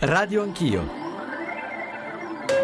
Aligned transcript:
Radio 0.00 0.44
Anch'io. 0.44 1.06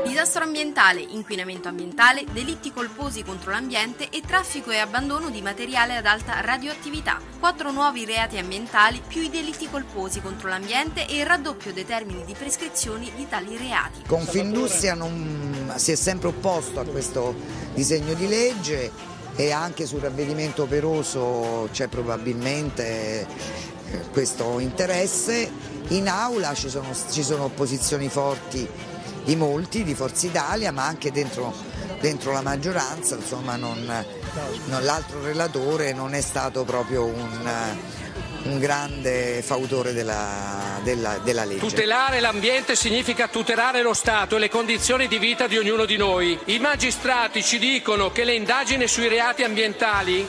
Disastro 0.06 0.44
ambientale, 0.44 1.00
inquinamento 1.00 1.66
ambientale, 1.66 2.24
delitti 2.32 2.72
colposi 2.72 3.24
contro 3.24 3.50
l'ambiente 3.50 4.08
e 4.10 4.22
traffico 4.24 4.70
e 4.70 4.78
abbandono 4.78 5.30
di 5.30 5.42
materiale 5.42 5.96
ad 5.96 6.06
alta 6.06 6.40
radioattività. 6.42 7.20
Quattro 7.40 7.72
nuovi 7.72 8.04
reati 8.04 8.38
ambientali 8.38 9.02
più 9.04 9.20
i 9.20 9.30
delitti 9.30 9.68
colposi 9.68 10.20
contro 10.20 10.48
l'ambiente 10.48 11.08
e 11.08 11.18
il 11.18 11.26
raddoppio 11.26 11.72
dei 11.72 11.84
termini 11.84 12.24
di 12.24 12.34
prescrizione 12.34 13.10
di 13.16 13.26
tali 13.28 13.56
reati. 13.56 14.02
Confindustria 14.06 14.94
non 14.94 15.72
si 15.74 15.90
è 15.90 15.96
sempre 15.96 16.28
opposto 16.28 16.78
a 16.78 16.84
questo 16.84 17.34
disegno 17.74 18.14
di 18.14 18.28
legge 18.28 18.92
e 19.34 19.50
anche 19.50 19.86
sul 19.86 19.98
ravvedimento 19.98 20.62
operoso 20.62 21.68
c'è 21.72 21.88
probabilmente 21.88 23.26
questo 24.12 24.58
interesse. 24.58 25.50
In 25.88 26.08
aula 26.08 26.54
ci 26.54 26.68
sono, 26.68 26.94
ci 27.10 27.22
sono 27.22 27.44
opposizioni 27.44 28.08
forti 28.08 28.66
di 29.24 29.36
molti, 29.36 29.84
di 29.84 29.94
Forza 29.94 30.26
Italia, 30.26 30.70
ma 30.72 30.86
anche 30.86 31.10
dentro, 31.10 31.52
dentro 32.00 32.32
la 32.32 32.42
maggioranza, 32.42 33.16
insomma 33.16 33.56
l'altro 34.80 35.22
relatore 35.22 35.92
non 35.92 36.14
è 36.14 36.20
stato 36.20 36.64
proprio 36.64 37.04
un, 37.04 37.50
un 38.44 38.58
grande 38.58 39.42
fautore 39.42 39.92
della, 39.92 40.80
della, 40.82 41.18
della, 41.22 41.44
legge. 41.44 41.60
Tutelare 41.60 42.20
l'ambiente 42.20 42.76
significa 42.76 43.28
tutelare 43.28 43.82
lo 43.82 43.94
Stato 43.94 44.36
e 44.36 44.38
le 44.38 44.48
condizioni 44.50 45.08
di 45.08 45.18
vita 45.18 45.46
di 45.46 45.56
ognuno 45.56 45.84
di 45.84 45.96
noi. 45.96 46.38
I 46.46 46.58
magistrati 46.58 47.42
ci 47.42 47.58
dicono 47.58 48.10
che 48.12 48.24
le 48.24 48.34
indagini 48.34 48.86
sui 48.86 49.08
reati 49.08 49.42
ambientali 49.42 50.26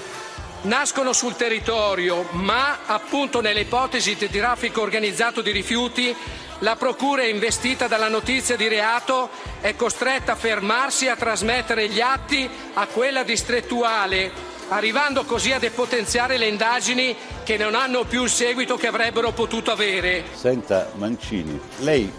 nascono 0.65 1.13
sul 1.13 1.35
territorio, 1.35 2.27
ma 2.31 2.79
appunto 2.85 3.41
nelle 3.41 3.61
ipotesi 3.61 4.15
di 4.15 4.29
traffico 4.29 4.81
organizzato 4.81 5.41
di 5.41 5.51
rifiuti 5.51 6.15
la 6.59 6.75
procura 6.75 7.23
investita 7.25 7.87
dalla 7.87 8.07
notizia 8.07 8.55
di 8.55 8.67
reato 8.67 9.29
è 9.59 9.75
costretta 9.75 10.33
a 10.33 10.35
fermarsi 10.35 11.05
e 11.05 11.09
a 11.09 11.15
trasmettere 11.15 11.89
gli 11.89 11.99
atti 11.99 12.49
a 12.73 12.87
quella 12.87 13.23
distrettuale, 13.23 14.31
arrivando 14.69 15.25
così 15.25 15.51
a 15.51 15.59
depotenziare 15.59 16.37
le 16.37 16.47
indagini 16.47 17.15
che 17.43 17.57
non 17.57 17.75
hanno 17.75 18.05
più 18.05 18.23
il 18.23 18.29
seguito 18.29 18.77
che 18.77 18.87
avrebbero 18.87 19.31
potuto 19.31 19.71
avere. 19.71 20.23
Senta 20.33 20.91
Mancini, 20.95 21.59
lei 21.79 22.11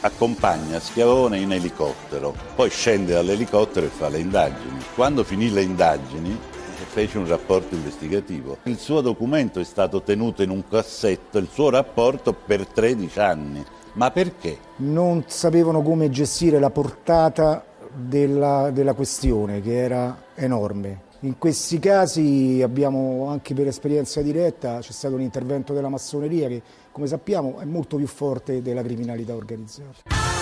accompagna 0.00 0.78
Schiavone 0.78 1.38
in 1.38 1.52
elicottero, 1.52 2.34
poi 2.54 2.70
scende 2.70 3.14
dall'elicottero 3.14 3.86
e 3.86 3.90
fa 3.90 4.08
le 4.08 4.18
indagini. 4.18 4.78
Quando 4.94 5.24
finì 5.24 5.50
le 5.50 5.62
indagini 5.62 6.38
fece 6.94 7.18
un 7.18 7.26
rapporto 7.26 7.74
investigativo. 7.74 8.58
Il 8.62 8.78
suo 8.78 9.00
documento 9.00 9.58
è 9.58 9.64
stato 9.64 10.02
tenuto 10.02 10.44
in 10.44 10.50
un 10.50 10.62
cassetto, 10.68 11.38
il 11.38 11.48
suo 11.50 11.68
rapporto 11.68 12.32
per 12.32 12.68
13 12.68 13.18
anni. 13.18 13.64
Ma 13.94 14.12
perché? 14.12 14.58
Non 14.76 15.24
sapevano 15.26 15.82
come 15.82 16.08
gestire 16.08 16.60
la 16.60 16.70
portata 16.70 17.64
della, 17.92 18.70
della 18.70 18.92
questione, 18.92 19.60
che 19.60 19.76
era 19.76 20.22
enorme. 20.36 21.00
In 21.20 21.36
questi 21.36 21.80
casi 21.80 22.60
abbiamo 22.62 23.26
anche 23.26 23.54
per 23.54 23.66
esperienza 23.66 24.22
diretta, 24.22 24.78
c'è 24.78 24.92
stato 24.92 25.16
un 25.16 25.22
intervento 25.22 25.72
della 25.72 25.88
massoneria 25.88 26.46
che 26.46 26.62
come 26.92 27.08
sappiamo 27.08 27.58
è 27.58 27.64
molto 27.64 27.96
più 27.96 28.06
forte 28.06 28.62
della 28.62 28.82
criminalità 28.82 29.34
organizzata. 29.34 30.33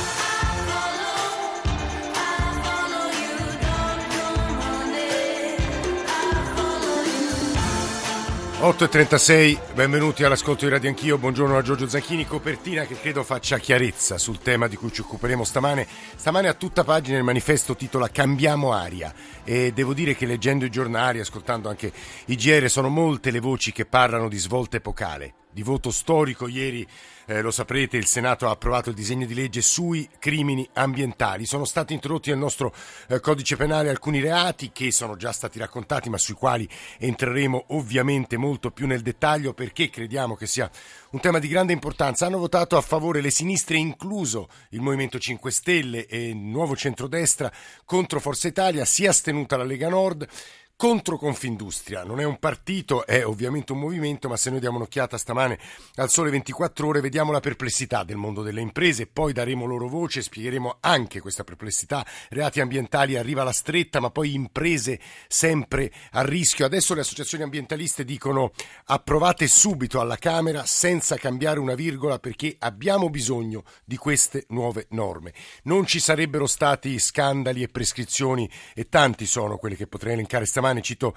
8.36, 8.63 9.75
benvenuti 9.75 10.23
all'ascolto 10.23 10.65
di 10.65 10.71
Radio 10.71 10.89
Anch'io, 10.89 11.19
buongiorno 11.19 11.57
a 11.57 11.63
Giorgio 11.63 11.89
Zanchini, 11.89 12.25
copertina 12.25 12.85
che 12.85 12.95
credo 12.95 13.25
faccia 13.25 13.59
chiarezza 13.59 14.19
sul 14.19 14.39
tema 14.39 14.69
di 14.69 14.77
cui 14.77 14.93
ci 14.93 15.01
occuperemo 15.01 15.43
stamane. 15.43 15.85
Stamane 16.15 16.47
a 16.47 16.55
tutta 16.55 16.85
pagina 16.85 17.19
il 17.19 17.25
manifesto 17.25 17.75
titola 17.75 18.09
Cambiamo 18.09 18.73
aria. 18.73 19.13
E 19.43 19.73
devo 19.73 19.95
dire 19.95 20.15
che 20.15 20.27
leggendo 20.27 20.65
i 20.65 20.71
giornali, 20.71 21.19
ascoltando 21.19 21.69
anche 21.69 21.93
i 22.27 22.37
GR, 22.37 22.71
sono 22.71 22.89
molte 22.89 23.33
le 23.33 23.41
voci 23.41 23.73
che 23.73 23.85
parlano 23.85 24.29
di 24.29 24.39
svolta 24.39 24.77
epocale, 24.77 25.35
di 25.53 25.63
voto 25.63 25.91
storico 25.91 26.49
ieri 26.49 26.87
eh, 27.27 27.41
lo 27.41 27.51
saprete, 27.51 27.97
il 27.97 28.07
Senato 28.07 28.49
ha 28.49 28.51
approvato 28.51 28.89
il 28.89 28.97
disegno 28.97 29.27
di 29.27 29.35
legge 29.35 29.63
sui 29.63 30.09
crimini 30.19 30.69
ambientali. 30.73 31.47
Sono 31.47 31.65
stati 31.65 31.93
introdotti 31.93 32.31
nel 32.31 32.39
nostro 32.39 32.75
eh, 33.09 33.21
codice 33.21 33.57
penale 33.57 33.91
alcuni 33.91 34.21
reati 34.21 34.71
che 34.73 34.91
sono 34.91 35.17
già 35.17 35.33
stati 35.33 35.59
raccontati, 35.59 36.11
ma 36.11 36.19
sui 36.19 36.35
quali 36.35 36.69
entreremo 36.99 37.67
ovviamente 37.69 38.37
molto 38.37 38.71
più 38.71 38.87
nel 38.87 39.03
dettaglio 39.03 39.55
perché 39.55 39.89
crediamo 39.89 40.35
che 40.35 40.47
sia 40.47 40.71
un 41.11 41.21
tema 41.21 41.39
di 41.39 41.49
grande 41.49 41.73
importanza. 41.73 42.27
Hanno 42.27 42.39
votato 42.39 42.77
a 42.77 42.81
favore 42.81 43.21
le 43.21 43.31
sinistre, 43.31 43.77
incluso 43.77 44.49
il 44.71 44.81
Movimento 44.81 45.19
5 45.19 45.51
Stelle 45.51 46.07
e 46.07 46.31
il 46.31 46.37
Nuovo 46.37 46.75
Centrodestra, 46.75 47.53
contro 47.85 48.21
Forza 48.21 48.49
Italia, 48.49 48.85
si 48.85 49.05
è 49.05 49.09
astenuta 49.09 49.57
la 49.57 49.65
Lega 49.65 49.89
Nord 49.89 50.27
contro 50.83 51.17
Confindustria. 51.17 52.03
Non 52.03 52.19
è 52.19 52.25
un 52.25 52.41
partito, 52.41 53.07
è 53.07 53.25
ovviamente 53.25 53.71
un 53.71 53.79
movimento, 53.79 54.29
ma 54.29 54.37
se 54.37 54.51
noi 54.51 54.59
diamo 54.59 54.79
un'occhiata 54.79 55.17
stamane 55.17 55.57
al 55.95 56.11
sole 56.11 56.31
24 56.31 56.89
ore 56.89 57.01
vediamo 57.01 57.31
la 57.31 57.39
perplessità 57.39 58.03
del 58.03 58.17
mondo 58.17 58.43
delle 58.43 58.63
imprese, 58.63 59.07
poi 59.07 59.33
daremo 59.33 59.65
loro 59.65 59.87
voce, 59.87 60.23
spiegheremo 60.23 60.79
anche 60.81 61.21
questa 61.21 61.45
perplessità. 61.45 62.05
Reati 62.31 62.59
ambientali 62.59 63.15
arriva 63.15 63.45
la 63.45 63.53
stretta, 63.53 64.01
ma 64.01 64.11
poi 64.11 64.35
imprese 64.35 64.99
sempre 65.29 65.93
a 66.11 66.23
rischio. 66.23 66.67
Adesso 66.67 66.95
le 66.95 67.03
associazioni 67.03 67.45
ambientaliste 67.45 68.05
dicono 68.05 68.51
approvate 68.87 69.47
subito 69.47 70.01
alla 70.01 70.17
Camera 70.17 70.67
senza 70.67 71.15
cambiare 71.15 71.61
una 71.61 71.77
virgola 71.77 72.19
perché 72.19 72.57
abbiamo 72.59 73.09
bisogno 73.09 73.63
di 73.85 73.97
queste 73.97 74.47
nuove 74.49 74.87
norme. 74.91 75.33
Non 75.63 75.87
ci 75.87 76.01
sarebbero 76.01 76.49
stati 76.49 76.99
scandali 76.99 77.63
e 77.63 77.69
prescrizioni 77.69 78.51
e 78.75 78.89
tanti 78.89 79.27
sono 79.27 79.59
quelli 79.59 79.77
che 79.77 79.87
potrei 79.87 80.15
elencare 80.15 80.45
stamane 80.45 80.71
settimane, 80.73 80.81
cito 80.81 81.15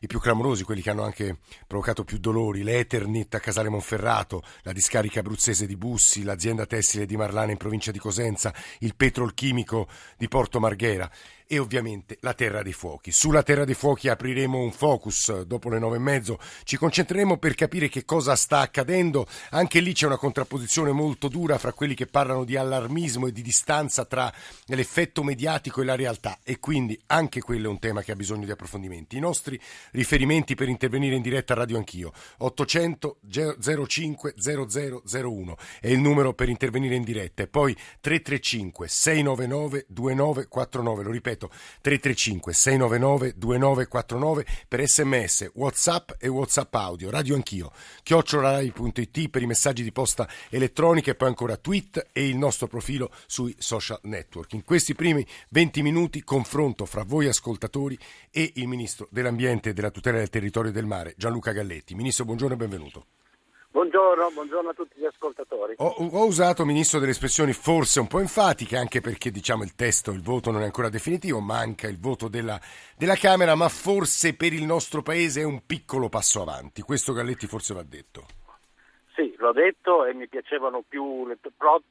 i 0.00 0.06
più 0.06 0.20
clamorosi, 0.20 0.62
quelli 0.62 0.82
che 0.82 0.90
hanno 0.90 1.04
anche 1.04 1.38
provocato 1.66 2.04
più 2.04 2.18
dolori, 2.18 2.62
l'Eternit 2.62 3.34
a 3.34 3.40
Casale 3.40 3.70
Monferrato, 3.70 4.42
la 4.62 4.72
discarica 4.72 5.20
abruzzese 5.20 5.66
di 5.66 5.76
Bussi, 5.76 6.22
l'azienda 6.22 6.66
tessile 6.66 7.06
di 7.06 7.16
Marlana 7.16 7.52
in 7.52 7.56
provincia 7.56 7.90
di 7.90 7.98
Cosenza, 7.98 8.52
il 8.80 8.94
petrolchimico 8.94 9.88
di 10.18 10.28
Porto 10.28 10.60
Marghera 10.60 11.10
e 11.46 11.58
ovviamente 11.58 12.18
la 12.20 12.34
Terra 12.34 12.62
dei 12.62 12.72
Fuochi. 12.72 13.12
Sulla 13.12 13.42
Terra 13.42 13.64
dei 13.64 13.74
Fuochi 13.74 14.08
apriremo 14.08 14.58
un 14.58 14.72
focus 14.72 15.42
dopo 15.42 15.68
le 15.68 15.78
nove 15.78 15.96
e 15.96 16.00
mezzo, 16.00 16.38
ci 16.64 16.76
concentreremo 16.76 17.38
per 17.38 17.54
capire 17.54 17.88
che 17.88 18.04
cosa 18.04 18.34
sta 18.36 18.60
accadendo, 18.60 19.26
anche 19.50 19.80
lì 19.80 19.92
c'è 19.92 20.06
una 20.06 20.16
contrapposizione 20.16 20.90
molto 20.92 21.28
dura 21.28 21.58
fra 21.58 21.72
quelli 21.72 21.94
che 21.94 22.06
parlano 22.06 22.44
di 22.44 22.56
allarmismo 22.56 23.26
e 23.26 23.32
di 23.32 23.42
distanza 23.42 24.04
tra 24.04 24.32
l'effetto 24.66 25.22
mediatico 25.22 25.82
e 25.82 25.84
la 25.84 25.94
realtà. 25.94 26.38
E 26.42 26.58
quindi 26.58 27.00
anche 27.06 27.40
quello 27.40 27.68
è 27.68 27.70
un 27.70 27.78
tema 27.78 28.02
che 28.02 28.12
ha 28.12 28.16
bisogno 28.16 28.44
di 28.44 28.50
approfondimenti. 28.50 29.16
I 29.16 29.20
nostri 29.20 29.60
riferimenti 29.92 30.54
per 30.54 30.68
intervenire 30.68 31.14
in 31.14 31.22
diretta 31.22 31.52
a 31.52 31.56
Radio 31.56 31.76
Anch'io, 31.76 32.12
800 32.38 33.18
05 33.86 34.34
0001 34.36 35.56
è 35.80 35.88
il 35.88 36.00
numero 36.00 36.34
per 36.34 36.48
intervenire 36.48 36.94
in 36.94 37.04
diretta. 37.04 37.42
E 37.42 37.46
poi 37.46 37.74
335 38.00 38.88
699 38.88 39.86
2949, 39.88 41.02
lo 41.02 41.10
ripeto 41.10 41.35
ripeto 41.36 41.50
335 41.82 42.52
699 42.52 43.34
2949 43.36 44.46
per 44.66 44.88
sms, 44.88 45.50
whatsapp 45.54 46.10
e 46.18 46.28
whatsapp 46.28 46.74
audio, 46.74 47.10
radio 47.10 47.34
anch'io, 47.34 47.70
chiocciolarai.it 48.02 49.28
per 49.28 49.42
i 49.42 49.46
messaggi 49.46 49.82
di 49.82 49.92
posta 49.92 50.28
elettronica 50.48 51.10
e 51.10 51.14
poi 51.14 51.28
ancora 51.28 51.56
tweet 51.56 52.08
e 52.12 52.26
il 52.26 52.36
nostro 52.36 52.66
profilo 52.66 53.10
sui 53.26 53.54
social 53.58 54.00
network. 54.02 54.54
In 54.54 54.64
questi 54.64 54.94
primi 54.94 55.24
20 55.50 55.82
minuti 55.82 56.24
confronto 56.24 56.86
fra 56.86 57.04
voi 57.04 57.28
ascoltatori 57.28 57.98
e 58.30 58.52
il 58.56 58.66
Ministro 58.66 59.06
dell'Ambiente 59.10 59.70
e 59.70 59.72
della 59.74 59.90
tutela 59.90 60.18
del 60.18 60.30
territorio 60.30 60.70
e 60.70 60.74
del 60.74 60.86
mare, 60.86 61.14
Gianluca 61.16 61.52
Galletti. 61.52 61.94
Ministro, 61.94 62.24
buongiorno 62.24 62.54
e 62.54 62.58
benvenuto. 62.58 63.06
Buongiorno, 63.76 64.30
buongiorno, 64.30 64.70
a 64.70 64.72
tutti 64.72 64.98
gli 64.98 65.04
ascoltatori. 65.04 65.74
Ho, 65.76 65.94
ho, 65.98 66.24
usato, 66.24 66.64
Ministro, 66.64 66.98
delle 66.98 67.10
espressioni 67.10 67.52
forse 67.52 68.00
un 68.00 68.06
po' 68.06 68.20
enfatiche, 68.20 68.74
anche 68.74 69.02
perché 69.02 69.30
diciamo, 69.30 69.64
il 69.64 69.74
testo, 69.74 70.12
il 70.12 70.22
voto 70.22 70.50
non 70.50 70.62
è 70.62 70.64
ancora 70.64 70.88
definitivo, 70.88 71.40
manca 71.40 71.86
il 71.86 72.00
voto 72.00 72.28
della, 72.28 72.58
della, 72.96 73.16
Camera, 73.16 73.54
ma 73.54 73.68
forse 73.68 74.34
per 74.34 74.54
il 74.54 74.64
nostro 74.64 75.02
Paese 75.02 75.42
è 75.42 75.44
un 75.44 75.66
piccolo 75.66 76.08
passo 76.08 76.40
avanti. 76.40 76.80
Questo 76.80 77.12
Galletti 77.12 77.46
forse 77.46 77.74
va 77.74 77.82
detto. 77.82 78.24
Sì, 79.14 79.34
l'ho 79.36 79.52
detto 79.52 80.06
e 80.06 80.14
mi 80.14 80.26
piacevano 80.26 80.82
più, 80.88 81.30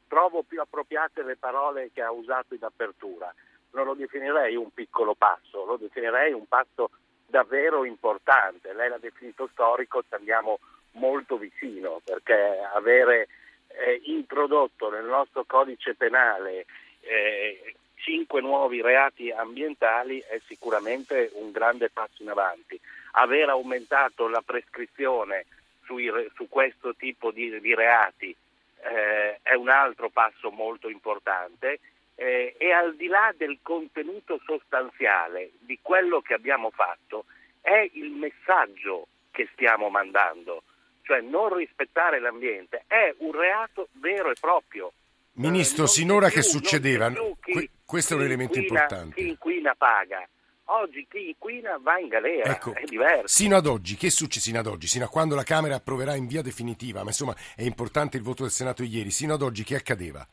trovo 0.08 0.42
più 0.42 0.60
appropriate 0.60 1.22
le 1.22 1.38
parole 1.38 1.92
che 1.94 2.02
ha 2.02 2.12
usato 2.12 2.56
in 2.56 2.64
apertura. 2.64 3.32
Non 3.74 3.86
lo 3.86 3.94
definirei 3.94 4.56
un 4.56 4.72
piccolo 4.74 5.14
passo, 5.14 5.64
lo 5.66 5.78
definirei 5.78 6.34
un 6.34 6.48
passo 6.48 6.90
davvero 7.28 7.86
importante. 7.86 8.74
Lei 8.74 8.90
l'ha 8.90 8.98
definito 8.98 9.48
storico, 9.52 10.02
ci 10.02 10.16
andiamo 10.16 10.58
molto 10.96 11.38
vicino 11.38 12.02
perché 12.04 12.60
avere 12.74 13.28
eh, 13.68 14.02
introdotto 14.06 14.90
nel 14.90 15.06
nostro 15.06 15.44
codice 15.46 15.96
penale 15.96 16.66
eh, 17.02 17.76
cinque 17.96 18.42
nuovi 18.42 18.82
reati 18.82 19.32
ambientali 19.32 20.20
è 20.20 20.40
sicuramente 20.46 21.32
un 21.34 21.52
grande 21.52 21.90
passo 21.90 22.22
in 22.22 22.30
avanti. 22.30 22.80
Aver 23.14 23.50
aumentato 23.50 24.28
la 24.28 24.42
prescrizione 24.46 25.46
sui, 25.86 26.12
su 26.36 26.48
questo 26.50 26.96
tipo 26.96 27.32
di, 27.32 27.60
di 27.60 27.74
reati 27.74 28.36
eh, 28.82 29.40
è 29.42 29.54
un 29.54 29.70
altro 29.70 30.10
passo 30.10 30.52
molto 30.52 30.90
importante 30.90 31.80
eh, 32.16 32.56
e 32.58 32.72
al 32.72 32.96
di 32.96 33.08
là 33.08 33.34
del 33.36 33.60
contenuto 33.62 34.40
sostanziale 34.46 35.52
di 35.60 35.80
quello 35.82 36.22
che 36.22 36.34
abbiamo 36.34 36.70
fatto 36.70 37.26
è 37.62 37.90
il 37.94 38.12
messaggio 38.12 39.08
che 39.32 39.50
stiamo 39.54 39.90
mandando, 39.90 40.64
cioè 41.06 41.22
non 41.22 41.56
rispettare 41.56 42.20
l'ambiente 42.20 42.84
è 42.88 43.14
un 43.20 43.32
reato 43.32 43.88
vero 43.94 44.32
e 44.32 44.36
proprio. 44.40 44.92
Ministro, 45.34 45.86
eh, 45.86 45.88
sinora 45.88 46.28
più, 46.28 46.38
che 46.38 46.42
succedeva? 46.42 47.12
Chi, 47.42 47.70
questo 47.86 48.14
è 48.14 48.18
un 48.18 48.24
elemento 48.24 48.58
inquina, 48.58 48.82
importante. 48.82 49.16
Chi 49.16 49.28
inquina 49.28 49.76
paga. 49.76 50.28
Oggi 50.68 51.06
chi 51.08 51.28
inquina 51.28 51.78
va 51.80 52.00
in 52.00 52.08
galera, 52.08 52.52
ecco, 52.52 52.74
è 52.74 52.86
diverso. 52.86 53.28
Sino 53.28 53.56
ad 53.56 53.68
oggi, 53.68 53.96
che 53.96 54.10
succede 54.10 54.44
sino 54.44 54.60
ad 54.60 54.66
oggi? 54.66 54.88
Sino 54.88 55.06
a 55.06 55.10
quando 55.10 55.36
la 55.36 55.44
Camera 55.44 55.76
approverà 55.76 56.16
in 56.16 56.26
via 56.26 56.42
definitiva, 56.42 57.04
ma 57.04 57.10
insomma 57.10 57.36
è 57.56 57.62
importante 57.62 58.18
il 58.18 58.24
voto 58.24 58.42
del 58.42 58.52
Senato 58.52 58.82
ieri, 58.82 59.12
sino 59.12 59.36
ad 59.36 59.44
oggi 59.44 59.64
che 59.64 59.76
accadeva? 59.76 60.26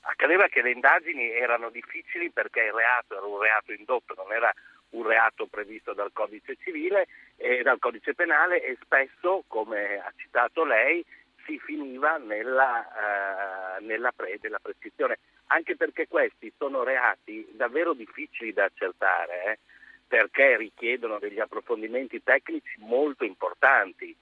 Accadeva 0.00 0.48
che 0.48 0.62
le 0.62 0.72
indagini 0.72 1.30
erano 1.30 1.70
difficili 1.70 2.30
perché 2.30 2.60
il 2.62 2.72
reato 2.72 3.16
era 3.16 3.26
un 3.26 3.40
reato 3.40 3.72
indotto, 3.72 4.14
non 4.16 4.32
era 4.32 4.52
un 4.90 5.06
reato 5.06 5.46
previsto 5.46 5.92
dal 5.92 6.12
codice 6.12 6.56
civile 6.56 7.06
e 7.36 7.62
dal 7.62 7.78
codice 7.78 8.14
penale 8.14 8.62
e 8.62 8.76
spesso, 8.82 9.44
come 9.46 9.98
ha 9.98 10.12
citato 10.16 10.64
lei, 10.64 11.04
si 11.44 11.58
finiva 11.58 12.16
nella, 12.18 13.78
uh, 13.78 13.84
nella, 13.84 14.12
pre, 14.12 14.38
prescrizione, 14.60 15.18
anche 15.46 15.76
perché 15.76 16.06
questi 16.06 16.52
sono 16.56 16.82
reati 16.82 17.48
davvero 17.52 17.92
difficili 17.92 18.52
da 18.52 18.64
accertare, 18.64 19.44
eh, 19.44 19.58
perché 20.06 20.56
richiedono 20.56 21.18
degli 21.18 21.40
approfondimenti 21.40 22.22
tecnici 22.22 22.76
molto 22.78 23.24
importanti, 23.24 24.14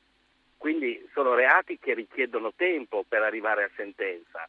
quindi 0.57 1.07
sono 1.13 1.35
reati 1.35 1.79
che 1.79 1.95
richiedono 1.95 2.53
tempo 2.55 3.05
per 3.09 3.23
arrivare 3.23 3.65
a 3.65 3.71
sentenza. 3.77 4.49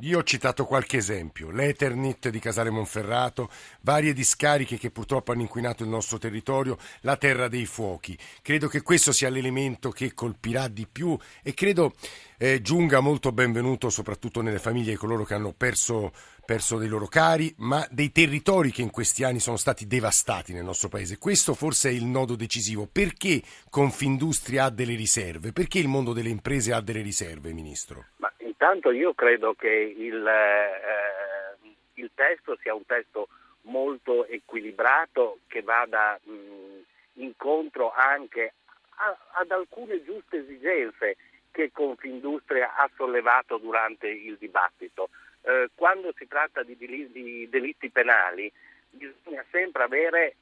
Io 0.00 0.18
ho 0.18 0.22
citato 0.24 0.64
qualche 0.64 0.96
esempio, 0.96 1.50
l'Eternit 1.50 2.30
di 2.30 2.40
Casale 2.40 2.70
Monferrato, 2.70 3.48
varie 3.82 4.12
discariche 4.12 4.76
che 4.76 4.90
purtroppo 4.90 5.30
hanno 5.30 5.42
inquinato 5.42 5.84
il 5.84 5.90
nostro 5.90 6.18
territorio, 6.18 6.76
la 7.02 7.16
terra 7.16 7.46
dei 7.46 7.66
fuochi. 7.66 8.18
Credo 8.40 8.66
che 8.66 8.82
questo 8.82 9.12
sia 9.12 9.28
l'elemento 9.28 9.90
che 9.90 10.12
colpirà 10.12 10.66
di 10.66 10.88
più 10.90 11.16
e 11.42 11.54
credo 11.54 11.92
eh, 12.38 12.60
giunga 12.62 12.98
molto 12.98 13.30
benvenuto 13.30 13.90
soprattutto 13.90 14.40
nelle 14.40 14.58
famiglie 14.58 14.90
di 14.92 14.96
coloro 14.96 15.24
che 15.24 15.34
hanno 15.34 15.52
perso, 15.52 16.12
perso 16.44 16.78
dei 16.78 16.88
loro 16.88 17.06
cari, 17.06 17.54
ma 17.58 17.86
dei 17.88 18.10
territori 18.10 18.72
che 18.72 18.82
in 18.82 18.90
questi 18.90 19.22
anni 19.22 19.38
sono 19.38 19.56
stati 19.56 19.86
devastati 19.86 20.52
nel 20.52 20.64
nostro 20.64 20.88
paese. 20.88 21.18
Questo 21.18 21.54
forse 21.54 21.90
è 21.90 21.92
il 21.92 22.06
nodo 22.06 22.34
decisivo. 22.34 22.88
Perché 22.90 23.40
Confindustria 23.68 24.64
ha 24.64 24.70
delle 24.70 24.96
riserve? 24.96 25.52
Perché 25.52 25.78
il 25.78 25.86
mondo 25.86 26.12
delle 26.12 26.30
imprese 26.30 26.72
ha 26.72 26.80
delle 26.80 27.02
riserve, 27.02 27.52
Ministro? 27.52 28.06
Ma 28.16 28.31
Intanto 28.62 28.92
io 28.92 29.12
credo 29.12 29.54
che 29.54 29.68
il, 29.68 30.24
eh, 30.24 31.68
il 31.94 32.12
testo 32.14 32.56
sia 32.60 32.72
un 32.72 32.86
testo 32.86 33.26
molto 33.62 34.24
equilibrato 34.26 35.40
che 35.48 35.62
vada 35.62 36.16
mh, 36.22 36.82
incontro 37.14 37.90
anche 37.92 38.52
a, 38.98 39.18
ad 39.32 39.50
alcune 39.50 40.04
giuste 40.04 40.36
esigenze 40.36 41.16
che 41.50 41.72
Confindustria 41.72 42.76
ha 42.76 42.88
sollevato 42.94 43.58
durante 43.58 44.06
il 44.06 44.36
dibattito. 44.38 45.08
Eh, 45.40 45.70
quando 45.74 46.14
si 46.16 46.28
tratta 46.28 46.62
di, 46.62 46.76
di, 46.76 47.48
delitti 47.50 47.90
penali 47.90 48.48
bisogna 48.90 49.44
sempre 49.50 49.82
avere, 49.82 50.36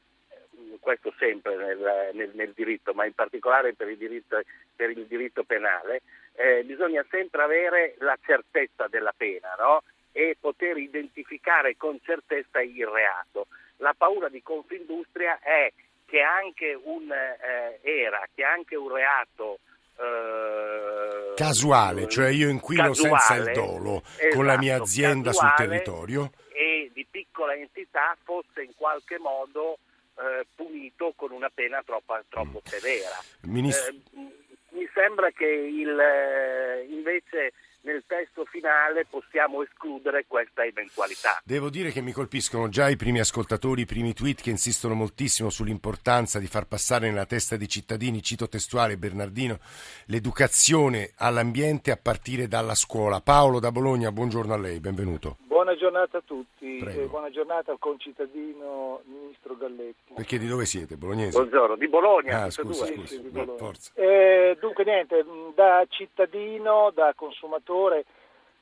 questo 0.80 1.12
sempre 1.18 1.56
nel, 1.56 2.10
nel, 2.14 2.30
nel 2.34 2.52
diritto, 2.54 2.92
ma 2.92 3.04
in 3.04 3.12
particolare 3.14 3.74
per 3.74 3.88
il 3.88 3.96
diritto, 3.96 4.40
per 4.74 4.90
il 4.90 5.06
diritto 5.06 5.44
penale, 5.44 6.02
eh, 6.34 6.64
bisogna 6.64 7.04
sempre 7.10 7.42
avere 7.42 7.94
la 7.98 8.18
certezza 8.24 8.88
della 8.88 9.14
pena 9.16 9.54
no? 9.58 9.82
e 10.12 10.36
poter 10.40 10.76
identificare 10.78 11.76
con 11.76 11.98
certezza 12.02 12.60
il 12.60 12.86
reato. 12.86 13.46
La 13.76 13.94
paura 13.96 14.28
di 14.28 14.42
Confindustria 14.42 15.38
è 15.40 15.72
che 16.06 16.20
anche 16.20 16.78
un, 16.82 17.10
eh, 17.12 17.78
era, 17.82 18.26
che 18.34 18.42
anche 18.42 18.74
un 18.74 18.92
reato 18.92 19.60
eh, 19.96 21.34
casuale, 21.36 22.08
cioè 22.08 22.28
io 22.28 22.48
inquino 22.48 22.88
casuale, 22.88 23.18
senza 23.18 23.50
il 23.50 23.52
dolo 23.54 24.02
esatto, 24.04 24.34
con 24.34 24.46
la 24.46 24.58
mia 24.58 24.74
esatto, 24.74 24.82
azienda 24.82 25.32
sul 25.32 25.52
territorio 25.56 26.30
e 26.52 26.90
di 26.92 27.06
piccola 27.08 27.54
entità 27.54 28.16
fosse 28.24 28.62
in 28.62 28.72
qualche 28.76 29.18
modo 29.18 29.78
eh, 30.20 30.46
punito 30.54 31.12
con 31.16 31.32
una 31.32 31.50
pena 31.52 31.82
troppo, 31.84 32.18
troppo 32.28 32.60
mm. 32.64 32.68
severa. 32.68 33.16
Ministro... 33.42 33.90
Eh, 33.90 34.38
mi 34.72 34.88
sembra 34.94 35.30
che 35.32 35.46
il, 35.46 35.98
eh, 35.98 36.86
invece 36.88 37.52
nel 37.82 38.04
testo 38.06 38.44
finale 38.44 39.06
possiamo 39.08 39.62
escludere 39.62 40.24
questa 40.26 40.64
eventualità. 40.64 41.40
Devo 41.44 41.70
dire 41.70 41.90
che 41.90 42.02
mi 42.02 42.12
colpiscono 42.12 42.68
già 42.68 42.88
i 42.88 42.96
primi 42.96 43.20
ascoltatori, 43.20 43.82
i 43.82 43.86
primi 43.86 44.12
tweet 44.12 44.42
che 44.42 44.50
insistono 44.50 44.94
moltissimo 44.94 45.50
sull'importanza 45.50 46.38
di 46.38 46.46
far 46.46 46.66
passare 46.66 47.08
nella 47.08 47.26
testa 47.26 47.56
dei 47.56 47.68
cittadini, 47.68 48.22
cito 48.22 48.48
testuale 48.48 48.98
Bernardino, 48.98 49.58
l'educazione 50.06 51.12
all'ambiente 51.16 51.90
a 51.90 51.96
partire 51.96 52.48
dalla 52.48 52.74
scuola. 52.74 53.20
Paolo 53.20 53.60
da 53.60 53.72
Bologna, 53.72 54.12
buongiorno 54.12 54.52
a 54.52 54.58
lei, 54.58 54.78
benvenuto. 54.80 55.38
Buona 55.70 55.76
giornata 55.88 56.18
a 56.18 56.22
tutti 56.26 56.78
e 56.78 57.06
buona 57.06 57.30
giornata 57.30 57.70
al 57.70 57.78
concittadino 57.78 59.02
ministro 59.04 59.56
Galletti. 59.56 60.14
Perché 60.14 60.36
di 60.36 60.48
dove 60.48 60.64
siete? 60.64 60.96
Bolognese? 60.96 61.38
Buongiorno, 61.38 61.76
di 61.76 61.86
Bologna. 61.86 62.42
Ah, 62.42 62.50
scusa, 62.50 62.86
scusa. 62.86 63.06
Sì, 63.06 63.30
sì, 63.30 63.30
no, 63.32 63.72
eh, 63.94 64.56
dunque 64.58 64.82
niente, 64.82 65.24
da 65.54 65.86
cittadino, 65.88 66.90
da 66.92 67.12
consumatore, 67.14 68.04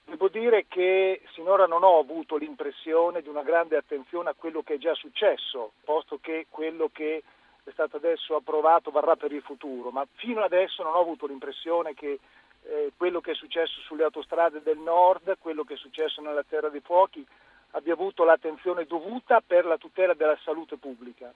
devo 0.05 0.29
dire 0.29 0.67
che 0.69 1.23
sinora 1.33 1.65
non 1.65 1.83
ho 1.83 1.99
avuto 1.99 2.37
l'impressione 2.37 3.23
di 3.23 3.29
una 3.31 3.43
grande 3.43 3.79
attenzione 3.79 4.29
a 4.29 4.35
quello 4.37 4.63
che 4.63 4.75
è 4.75 4.79
già 4.79 4.93
successo, 4.93 5.73
posto 5.85 6.19
che 6.21 6.45
quello 6.51 6.91
che 6.93 7.23
è 7.65 7.71
stato 7.73 7.97
adesso 7.97 8.37
approvato 8.37 8.91
varrà 8.91 9.17
per 9.17 9.33
il 9.33 9.41
futuro, 9.41 9.89
ma 9.89 10.07
fino 10.17 10.43
adesso 10.43 10.83
non 10.83 10.95
ho 10.95 11.01
avuto 11.01 11.27
l'impressione 11.27 11.95
che 11.95 12.19
eh, 12.69 12.93
quello 12.97 13.21
che 13.21 13.33
è 13.33 13.35
successo 13.35 13.81
sulle 13.81 14.05
autostrade 14.05 14.63
del 14.63 14.79
nord, 14.79 15.39
quello 15.39 15.65
che 15.65 15.75
è 15.75 15.79
successo 15.79 16.21
nella 16.21 16.45
Terra 16.47 16.69
dei 16.69 16.81
Fuochi, 16.81 17.27
abbia 17.73 17.95
avuto 17.95 18.25
l'attenzione 18.25 18.85
dovuta 18.85 19.43
per 19.45 19.65
la 19.65 19.79
tutela 19.79 20.15
della 20.15 20.39
salute 20.45 20.77
pubblica. 20.77 21.33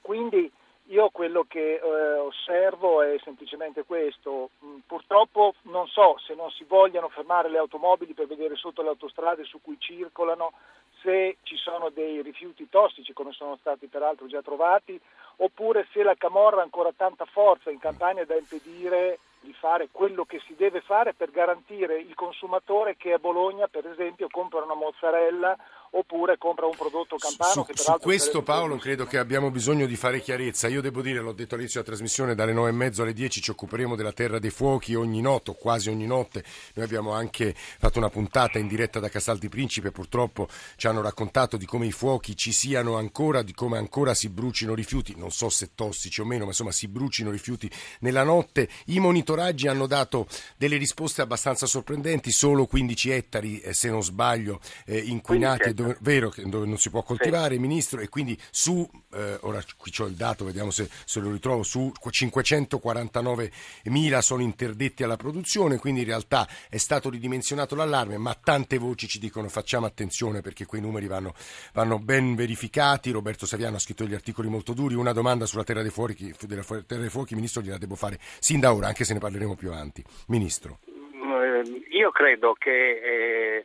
Quindi 0.00 0.50
io 0.86 1.08
quello 1.10 1.44
che 1.46 1.74
eh, 1.74 2.18
osservo 2.18 3.02
è 3.02 3.16
semplicemente 3.22 3.84
questo. 3.84 4.50
Mm, 4.64 4.78
purtroppo 4.86 5.54
non 5.62 5.86
so 5.86 6.18
se 6.18 6.34
non 6.34 6.50
si 6.50 6.64
vogliano 6.64 7.08
fermare 7.08 7.48
le 7.48 7.58
automobili 7.58 8.12
per 8.12 8.26
vedere 8.26 8.56
sotto 8.56 8.82
le 8.82 8.88
autostrade 8.88 9.44
su 9.44 9.60
cui 9.62 9.76
circolano 9.78 10.52
se 11.00 11.36
ci 11.42 11.56
sono 11.56 11.90
dei 11.90 12.22
rifiuti 12.22 12.68
tossici, 12.68 13.12
come 13.12 13.32
sono 13.32 13.56
stati 13.56 13.86
peraltro 13.86 14.26
già 14.26 14.42
trovati, 14.42 15.00
oppure 15.36 15.86
se 15.92 16.02
la 16.02 16.14
Camorra 16.14 16.60
ha 16.60 16.64
ancora 16.64 16.92
tanta 16.94 17.24
forza 17.24 17.70
in 17.70 17.78
Campania 17.78 18.26
da 18.26 18.36
impedire 18.36 19.18
di 19.40 19.52
fare 19.54 19.88
quello 19.90 20.24
che 20.24 20.40
si 20.46 20.54
deve 20.54 20.80
fare 20.80 21.14
per 21.14 21.30
garantire 21.30 21.98
il 21.98 22.14
consumatore 22.14 22.96
che 22.96 23.12
a 23.12 23.18
Bologna, 23.18 23.68
per 23.68 23.86
esempio, 23.86 24.28
compra 24.30 24.62
una 24.62 24.74
mozzarella 24.74 25.56
oppure 25.90 26.38
compra 26.38 26.66
un 26.66 26.76
prodotto 26.76 27.16
campano. 27.16 27.66
Su, 27.66 27.66
su 27.74 27.98
questo 28.00 28.42
Paolo 28.42 28.76
credo 28.76 29.06
che 29.06 29.18
abbiamo 29.18 29.50
bisogno 29.50 29.86
di 29.86 29.96
fare 29.96 30.20
chiarezza. 30.20 30.68
Io 30.68 30.80
devo 30.80 31.02
dire, 31.02 31.20
l'ho 31.20 31.32
detto 31.32 31.54
all'inizio 31.54 31.80
della 31.80 31.94
trasmissione, 31.94 32.34
dalle 32.34 32.52
nove 32.52 32.68
e 32.68 32.72
mezzo 32.72 33.02
alle 33.02 33.12
dieci 33.12 33.40
ci 33.40 33.50
occuperemo 33.50 33.96
della 33.96 34.12
Terra 34.12 34.38
dei 34.38 34.50
Fuochi 34.50 34.94
ogni 34.94 35.20
notte, 35.20 35.56
quasi 35.58 35.88
ogni 35.88 36.06
notte. 36.06 36.44
Noi 36.74 36.84
abbiamo 36.84 37.12
anche 37.12 37.54
fatto 37.54 37.98
una 37.98 38.10
puntata 38.10 38.58
in 38.58 38.68
diretta 38.68 39.00
da 39.00 39.08
Casal 39.08 39.38
di 39.38 39.48
Principe, 39.48 39.90
purtroppo 39.90 40.48
ci 40.76 40.86
hanno 40.86 41.00
raccontato 41.00 41.56
di 41.56 41.66
come 41.66 41.86
i 41.86 41.92
fuochi 41.92 42.36
ci 42.36 42.52
siano 42.52 42.96
ancora, 42.96 43.42
di 43.42 43.52
come 43.52 43.78
ancora 43.78 44.14
si 44.14 44.28
brucino 44.28 44.74
rifiuti, 44.74 45.14
non 45.16 45.30
so 45.30 45.48
se 45.48 45.70
tossici 45.74 46.20
o 46.20 46.24
meno, 46.24 46.44
ma 46.44 46.50
insomma 46.50 46.72
si 46.72 46.86
brucino 46.88 47.30
rifiuti 47.30 47.70
nella 48.00 48.22
notte. 48.22 48.68
I 48.86 49.00
monitoraggi 49.00 49.66
hanno 49.66 49.86
dato 49.86 50.26
delle 50.56 50.76
risposte 50.76 51.22
abbastanza 51.22 51.66
sorprendenti, 51.66 52.30
solo 52.30 52.66
15 52.66 53.10
ettari, 53.10 53.60
eh, 53.60 53.74
se 53.74 53.90
non 53.90 54.02
sbaglio, 54.02 54.60
eh, 54.86 54.98
inquinati 54.98 55.74
dove, 55.80 55.96
vero 56.00 56.28
che 56.28 56.42
dove 56.48 56.66
non 56.66 56.78
si 56.78 56.90
può 56.90 57.02
coltivare, 57.02 57.54
sì. 57.54 57.60
Ministro, 57.60 58.00
e 58.00 58.08
quindi 58.08 58.38
su, 58.50 58.88
eh, 59.12 59.38
ora 59.42 59.62
qui 59.76 59.92
ho 59.98 60.06
il 60.06 60.14
dato, 60.14 60.44
vediamo 60.44 60.70
se, 60.70 60.88
se, 61.04 61.20
lo 61.20 61.30
ritrovo, 61.30 61.62
su 61.62 61.92
549 62.08 63.50
mila 63.84 64.20
sono 64.20 64.42
interdetti 64.42 65.02
alla 65.02 65.16
produzione, 65.16 65.78
quindi 65.78 66.00
in 66.00 66.06
realtà 66.06 66.46
è 66.68 66.76
stato 66.76 67.10
ridimensionato 67.10 67.74
l'allarme, 67.74 68.18
ma 68.18 68.34
tante 68.34 68.78
voci 68.78 69.08
ci 69.08 69.18
dicono 69.18 69.48
facciamo 69.48 69.86
attenzione 69.86 70.40
perché 70.40 70.66
quei 70.66 70.80
numeri 70.80 71.06
vanno, 71.06 71.34
vanno 71.72 71.98
ben 71.98 72.34
verificati. 72.34 73.10
Roberto 73.10 73.46
Saviano 73.46 73.76
ha 73.76 73.80
scritto 73.80 74.04
degli 74.04 74.14
articoli 74.14 74.48
molto 74.48 74.72
duri, 74.72 74.94
una 74.94 75.12
domanda 75.12 75.46
sulla 75.46 75.64
Terra 75.64 75.82
dei 75.82 75.90
Fuochi, 75.90 76.34
della 76.46 76.62
terra 76.62 77.00
dei 77.00 77.10
fuochi 77.10 77.34
Ministro, 77.34 77.62
gliela 77.62 77.78
devo 77.78 77.94
fare 77.94 78.18
sin 78.38 78.60
da 78.60 78.72
ora, 78.72 78.88
anche 78.88 79.04
se 79.04 79.12
ne 79.12 79.20
parleremo 79.20 79.54
più 79.54 79.70
avanti. 79.70 80.02
Ministro. 80.28 80.78
Eh, 80.84 81.96
io 81.96 82.10
credo 82.10 82.54
che... 82.58 82.70
Eh 82.70 83.64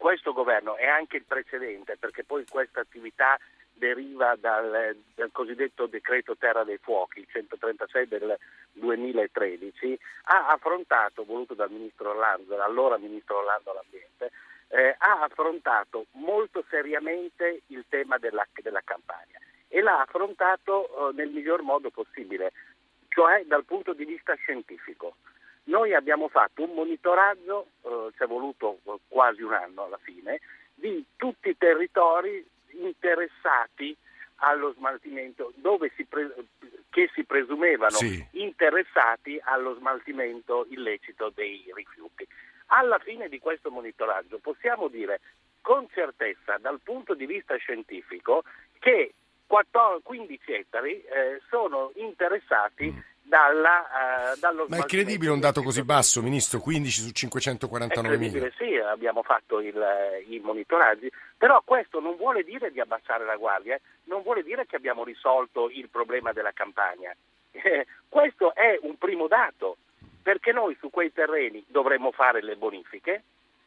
questo 0.00 0.32
governo 0.32 0.78
e 0.78 0.86
anche 0.86 1.18
il 1.18 1.24
precedente, 1.24 1.98
perché 1.98 2.24
poi 2.24 2.46
questa 2.48 2.80
attività 2.80 3.38
deriva 3.74 4.34
dal, 4.40 4.96
dal, 5.14 5.30
cosiddetto 5.30 5.84
decreto 5.86 6.38
Terra 6.38 6.64
dei 6.64 6.78
Fuochi, 6.78 7.18
il 7.20 7.26
136 7.30 8.08
del 8.08 8.34
2013, 8.72 9.98
ha 10.22 10.48
affrontato, 10.48 11.26
voluto 11.26 11.52
dal 11.52 11.70
ministro 11.70 12.10
Orlando, 12.10 12.58
allora 12.62 12.96
ministro 12.96 13.40
Orlando 13.40 13.72
all'Ambiente, 13.72 14.30
eh, 14.68 14.94
ha 14.96 15.20
affrontato 15.20 16.06
molto 16.12 16.64
seriamente 16.70 17.60
il 17.66 17.84
tema 17.90 18.16
della, 18.16 18.46
della 18.54 18.80
campagna 18.82 19.38
e 19.68 19.82
l'ha 19.82 20.00
affrontato 20.00 21.10
eh, 21.10 21.12
nel 21.12 21.28
miglior 21.28 21.60
modo 21.60 21.90
possibile, 21.90 22.52
cioè 23.08 23.44
dal 23.44 23.66
punto 23.66 23.92
di 23.92 24.06
vista 24.06 24.32
scientifico. 24.36 25.16
Noi 25.70 25.94
abbiamo 25.94 26.26
fatto 26.26 26.64
un 26.64 26.74
monitoraggio, 26.74 27.68
eh, 27.82 28.08
ci 28.16 28.24
è 28.24 28.26
voluto 28.26 28.80
quasi 29.06 29.42
un 29.42 29.52
anno 29.52 29.84
alla 29.84 30.00
fine, 30.02 30.40
di 30.74 31.04
tutti 31.16 31.48
i 31.48 31.56
territori 31.56 32.44
interessati 32.70 33.96
allo 34.42 34.72
smaltimento, 34.76 35.52
si 35.94 36.04
pre- 36.04 36.34
che 36.90 37.08
si 37.14 37.22
presumevano 37.22 37.96
sì. 37.96 38.26
interessati 38.32 39.40
allo 39.44 39.76
smaltimento 39.76 40.66
illecito 40.70 41.30
dei 41.32 41.70
rifiuti. 41.72 42.26
Alla 42.72 42.98
fine 42.98 43.28
di 43.28 43.38
questo 43.38 43.70
monitoraggio 43.70 44.38
possiamo 44.38 44.88
dire 44.88 45.20
con 45.60 45.86
certezza 45.92 46.58
dal 46.58 46.80
punto 46.82 47.14
di 47.14 47.26
vista 47.26 47.54
scientifico 47.56 48.42
che 48.80 49.14
14, 49.46 50.02
15 50.02 50.52
ettari 50.52 51.00
eh, 51.02 51.40
sono 51.48 51.92
interessati 51.94 52.90
mm. 52.90 52.98
Dalla, 53.30 54.34
dallo 54.40 54.66
Ma 54.68 54.78
è 54.78 54.84
credibile 54.84 55.30
un 55.30 55.38
dato 55.38 55.62
così 55.62 55.84
basso, 55.84 56.20
Ministro? 56.20 56.58
15 56.58 57.00
su 57.00 57.10
549 57.12 58.16
mila? 58.18 58.50
Sì, 58.58 58.74
abbiamo 58.76 59.22
fatto 59.22 59.60
il, 59.60 59.80
i 60.28 60.40
monitoraggi, 60.40 61.10
però 61.38 61.62
questo 61.64 62.00
non 62.00 62.16
vuole 62.16 62.42
dire 62.42 62.72
di 62.72 62.80
abbassare 62.80 63.24
la 63.24 63.36
guardia, 63.36 63.76
eh? 63.76 63.80
non 64.04 64.22
vuole 64.22 64.42
dire 64.42 64.66
che 64.66 64.74
abbiamo 64.74 65.04
risolto 65.04 65.70
il 65.70 65.88
problema 65.88 66.32
della 66.32 66.52
campagna. 66.52 67.14
Eh, 67.52 67.86
questo 68.08 68.54
è 68.54 68.78
un 68.82 68.96
primo 68.96 69.26
dato 69.26 69.76
perché 70.22 70.52
noi 70.52 70.76
su 70.78 70.90
quei 70.90 71.12
terreni 71.12 71.64
dovremmo 71.68 72.10
fare 72.12 72.42
le 72.42 72.56
bonifiche, 72.56 73.22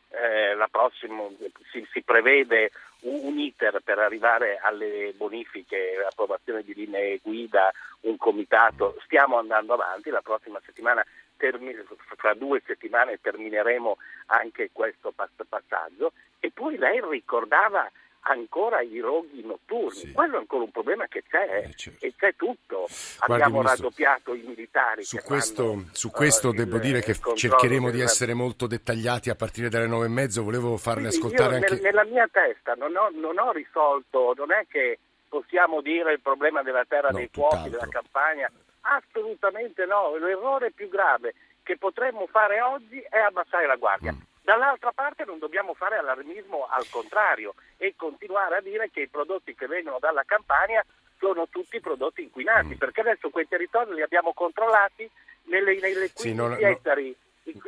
eh, 0.10 0.56
prossima, 0.70 1.24
si, 1.72 1.88
si, 1.92 2.02
prevede 2.04 2.72
un, 3.04 3.38
iter 3.40 3.82
per 3.84 4.00
arrivare 4.00 4.60
alle 4.62 5.14
bonifiche, 5.16 6.06
approvazione 6.08 6.64
di 6.64 6.74
linee 6.74 7.20
guida, 7.22 7.72
un 8.02 8.18
comitato, 8.18 8.98
stiamo 9.04 9.38
andando 9.38 9.74
avanti, 9.74 10.10
la 10.10 10.22
prossima 10.22 10.62
settimana, 10.66 11.06
termi, 11.38 11.76
fra 12.18 12.34
due 12.34 12.62
settimane 12.66 13.20
termineremo 13.22 13.98
anche 14.28 14.70
questo 14.72 15.14
passaggio. 15.14 16.14
E 16.40 16.52
poi 16.52 16.78
lei 16.78 17.02
ricordava 17.10 17.90
ancora 18.34 18.82
i 18.82 19.00
roghi 19.00 19.44
notturni. 19.46 20.00
Sì. 20.00 20.12
Quello 20.12 20.36
è 20.36 20.40
ancora 20.40 20.64
un 20.64 20.72
problema 20.72 21.08
che 21.08 21.24
c'è 21.28 21.68
eh, 21.68 21.74
certo. 21.76 22.06
e 22.06 22.14
c'è 22.16 22.36
tutto. 22.36 22.88
Guardi, 23.18 23.44
Abbiamo 23.44 23.62
ministro, 23.62 23.76
raddoppiato 23.76 24.34
i 24.34 24.42
militari. 24.42 25.04
Su 25.04 25.18
questo, 25.18 25.70
fanno, 25.70 25.90
su 25.92 26.12
questo 26.12 26.50
uh, 26.50 26.54
devo 26.54 26.76
il, 26.76 26.82
dire 26.82 27.02
che 27.02 27.16
cercheremo 27.36 27.90
di 27.90 28.02
essere 28.02 28.34
molto 28.34 28.68
dettagliati 28.68 29.30
a 29.30 29.36
partire 29.36 29.70
dalle 29.70 29.88
nove 29.88 30.06
e 30.06 30.10
mezzo. 30.10 30.44
Volevo 30.44 30.78
farle 30.78 31.08
Quindi 31.08 31.18
ascoltare 31.18 31.56
anche... 31.56 31.74
Nel, 31.76 31.82
nella 31.82 32.06
mia 32.06 32.28
testa 32.32 32.74
non 32.74 32.96
ho, 32.96 33.10
non 33.14 33.38
ho, 33.38 33.52
risolto, 33.52 34.34
non 34.36 34.52
è 34.52 34.66
che 34.68 35.00
possiamo 35.30 35.82
dire 35.82 36.14
il 36.14 36.22
problema 36.22 36.62
della 36.62 36.86
terra 36.86 37.10
no, 37.10 37.18
dei 37.18 37.30
fuochi, 37.32 37.70
della 37.70 37.88
campagna. 37.88 38.52
Assolutamente 38.82 39.86
no. 39.86 40.16
L'errore 40.18 40.72
più 40.72 40.90
grave 40.90 41.34
che 41.64 41.78
potremmo 41.78 42.28
fare 42.28 42.62
oggi 42.62 43.00
è 43.10 43.20
abbassare 43.20 43.66
la 43.66 43.78
guardia. 43.78 44.12
Mm. 44.12 44.33
Dall'altra 44.44 44.92
parte 44.92 45.24
non 45.24 45.40
dobbiamo 45.40 45.74
fare 45.74 45.96
allarmismo 45.96 46.68
al 46.70 46.86
contrario 46.90 47.56
e 47.78 47.94
continuare 47.96 48.58
a 48.58 48.62
dire 48.62 48.90
che 48.92 49.02
i 49.02 49.08
prodotti 49.08 49.56
che 49.56 49.68
vengono 49.68 50.00
dalla 50.00 50.24
Campania 50.26 50.84
sono 51.18 51.48
tutti 51.50 51.80
prodotti 51.80 52.24
inquinati, 52.24 52.76
mm. 52.76 52.78
perché 52.78 53.00
adesso 53.00 53.30
quei 53.30 53.48
territori 53.48 53.94
li 53.94 54.02
abbiamo 54.02 54.34
controllati 54.34 55.10
nelle, 55.44 55.80
nelle 55.80 56.12
15 56.12 56.20
sì, 56.20 56.34
non, 56.34 56.58
ettari 56.60 57.16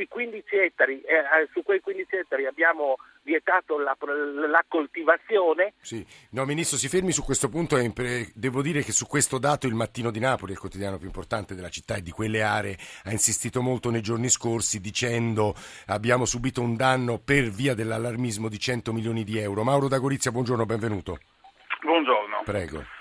15 0.08 0.56
ettari, 0.56 1.02
eh, 1.02 1.16
eh, 1.16 1.50
su 1.52 1.62
quei 1.64 1.82
15 1.82 2.16
ettari 2.16 2.46
abbiamo 2.46 2.96
vietato 3.24 3.78
la, 3.78 3.96
la, 4.48 4.64
coltivazione. 4.68 5.74
Sì, 5.82 6.06
no 6.32 6.46
Ministro 6.46 6.78
si 6.78 6.88
fermi 6.88 7.12
su 7.12 7.24
questo 7.24 7.50
punto, 7.50 7.78
devo 8.34 8.62
dire 8.62 8.82
che 8.84 8.92
su 8.92 9.06
questo 9.06 9.38
dato 9.38 9.68
il 9.68 9.74
Mattino 9.74 10.12
di 10.12 10.20
Napoli, 10.20 10.54
il 10.54 10.60
quotidiano 10.60 10.98
più 10.98 11.08
importante 11.08 11.56
della 11.56 11.70
città 11.70 11.96
e 11.96 12.02
di 12.02 12.12
quelle 12.12 12.42
aree, 12.42 12.78
ha 13.04 13.12
insistito 13.12 13.62
molto 13.62 13.90
nei 13.90 14.02
giorni 14.02 14.30
scorsi 14.30 14.80
dicendo 14.80 15.54
abbiamo 15.88 16.26
subito 16.26 16.62
un 16.62 16.76
danno 16.76 17.20
per 17.20 17.50
via 17.50 17.74
dell'allarmismo 17.74 18.48
di 18.48 18.60
100 18.60 18.94
milioni 18.94 19.24
di 19.24 19.38
euro. 19.40 19.64
Mauro 19.64 19.88
da 19.88 19.98
Gorizia, 19.98 20.32
buongiorno, 20.32 20.66
benvenuto. 20.66 21.20
Buongiorno. 21.82 22.42
Prego. 22.46 22.95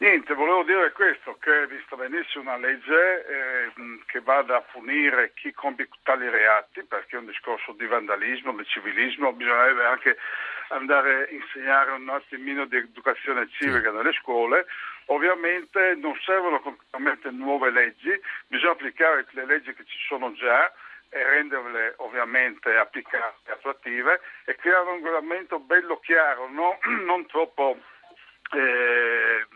Niente, 0.00 0.32
volevo 0.34 0.62
dire 0.62 0.92
questo, 0.92 1.36
che 1.40 1.66
vista 1.66 1.96
venisse 1.96 2.38
una 2.38 2.56
legge 2.56 3.26
eh, 3.26 3.72
che 4.06 4.20
vada 4.20 4.58
a 4.58 4.60
punire 4.60 5.32
chi 5.34 5.52
compie 5.52 5.88
tali 6.04 6.28
reati, 6.28 6.84
perché 6.84 7.16
è 7.16 7.18
un 7.18 7.26
discorso 7.26 7.72
di 7.72 7.84
vandalismo, 7.84 8.52
di 8.52 8.64
civilismo, 8.64 9.32
bisognerebbe 9.32 9.84
anche 9.84 10.16
andare 10.68 11.26
a 11.26 11.32
insegnare 11.32 11.90
un 11.90 12.08
attimino 12.10 12.64
di 12.66 12.76
educazione 12.76 13.48
civica 13.50 13.90
nelle 13.90 14.12
scuole. 14.12 14.66
Ovviamente 15.06 15.96
non 15.96 16.16
servono 16.24 16.60
completamente 16.60 17.30
nuove 17.32 17.70
leggi, 17.70 18.12
bisogna 18.46 18.72
applicare 18.72 19.26
le 19.30 19.46
leggi 19.46 19.74
che 19.74 19.84
ci 19.84 19.98
sono 20.06 20.32
già 20.34 20.72
e 21.08 21.24
renderle 21.24 21.94
ovviamente 21.96 22.76
applicate, 22.76 23.50
attuative 23.50 24.20
e 24.44 24.54
creare 24.54 24.90
un 24.90 24.96
regolamento 24.98 25.58
bello 25.58 25.98
chiaro, 25.98 26.48
no? 26.48 26.78
non 27.04 27.26
troppo... 27.26 27.80
Eh, 28.50 29.46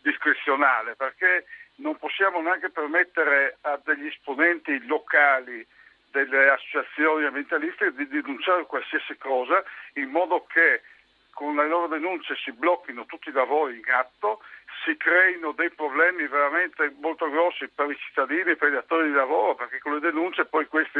discrezionale 0.00 0.94
perché 0.94 1.46
non 1.76 1.96
possiamo 1.96 2.40
neanche 2.40 2.70
permettere 2.70 3.58
a 3.62 3.80
degli 3.82 4.06
esponenti 4.06 4.84
locali 4.86 5.66
delle 6.10 6.48
associazioni 6.50 7.24
ambientaliste 7.24 7.92
di 7.94 8.06
denunciare 8.06 8.66
qualsiasi 8.66 9.16
cosa 9.16 9.62
in 9.94 10.10
modo 10.10 10.44
che 10.46 10.82
con 11.32 11.56
le 11.56 11.66
loro 11.66 11.88
denunce 11.88 12.36
si 12.36 12.52
blocchino 12.52 13.06
tutti 13.06 13.30
i 13.30 13.32
lavori 13.32 13.76
in 13.76 13.90
atto 13.90 14.40
si 14.84 14.96
creino 14.96 15.52
dei 15.52 15.70
problemi 15.70 16.26
veramente 16.28 16.94
molto 17.00 17.30
grossi 17.30 17.68
per 17.74 17.90
i 17.90 17.96
cittadini 17.96 18.50
e 18.52 18.56
per 18.56 18.70
gli 18.70 18.76
attori 18.76 19.08
di 19.08 19.14
lavoro, 19.14 19.54
perché 19.54 19.78
con 19.80 19.94
le 19.94 20.00
denunce 20.00 20.44
poi 20.44 20.66
questi 20.66 20.98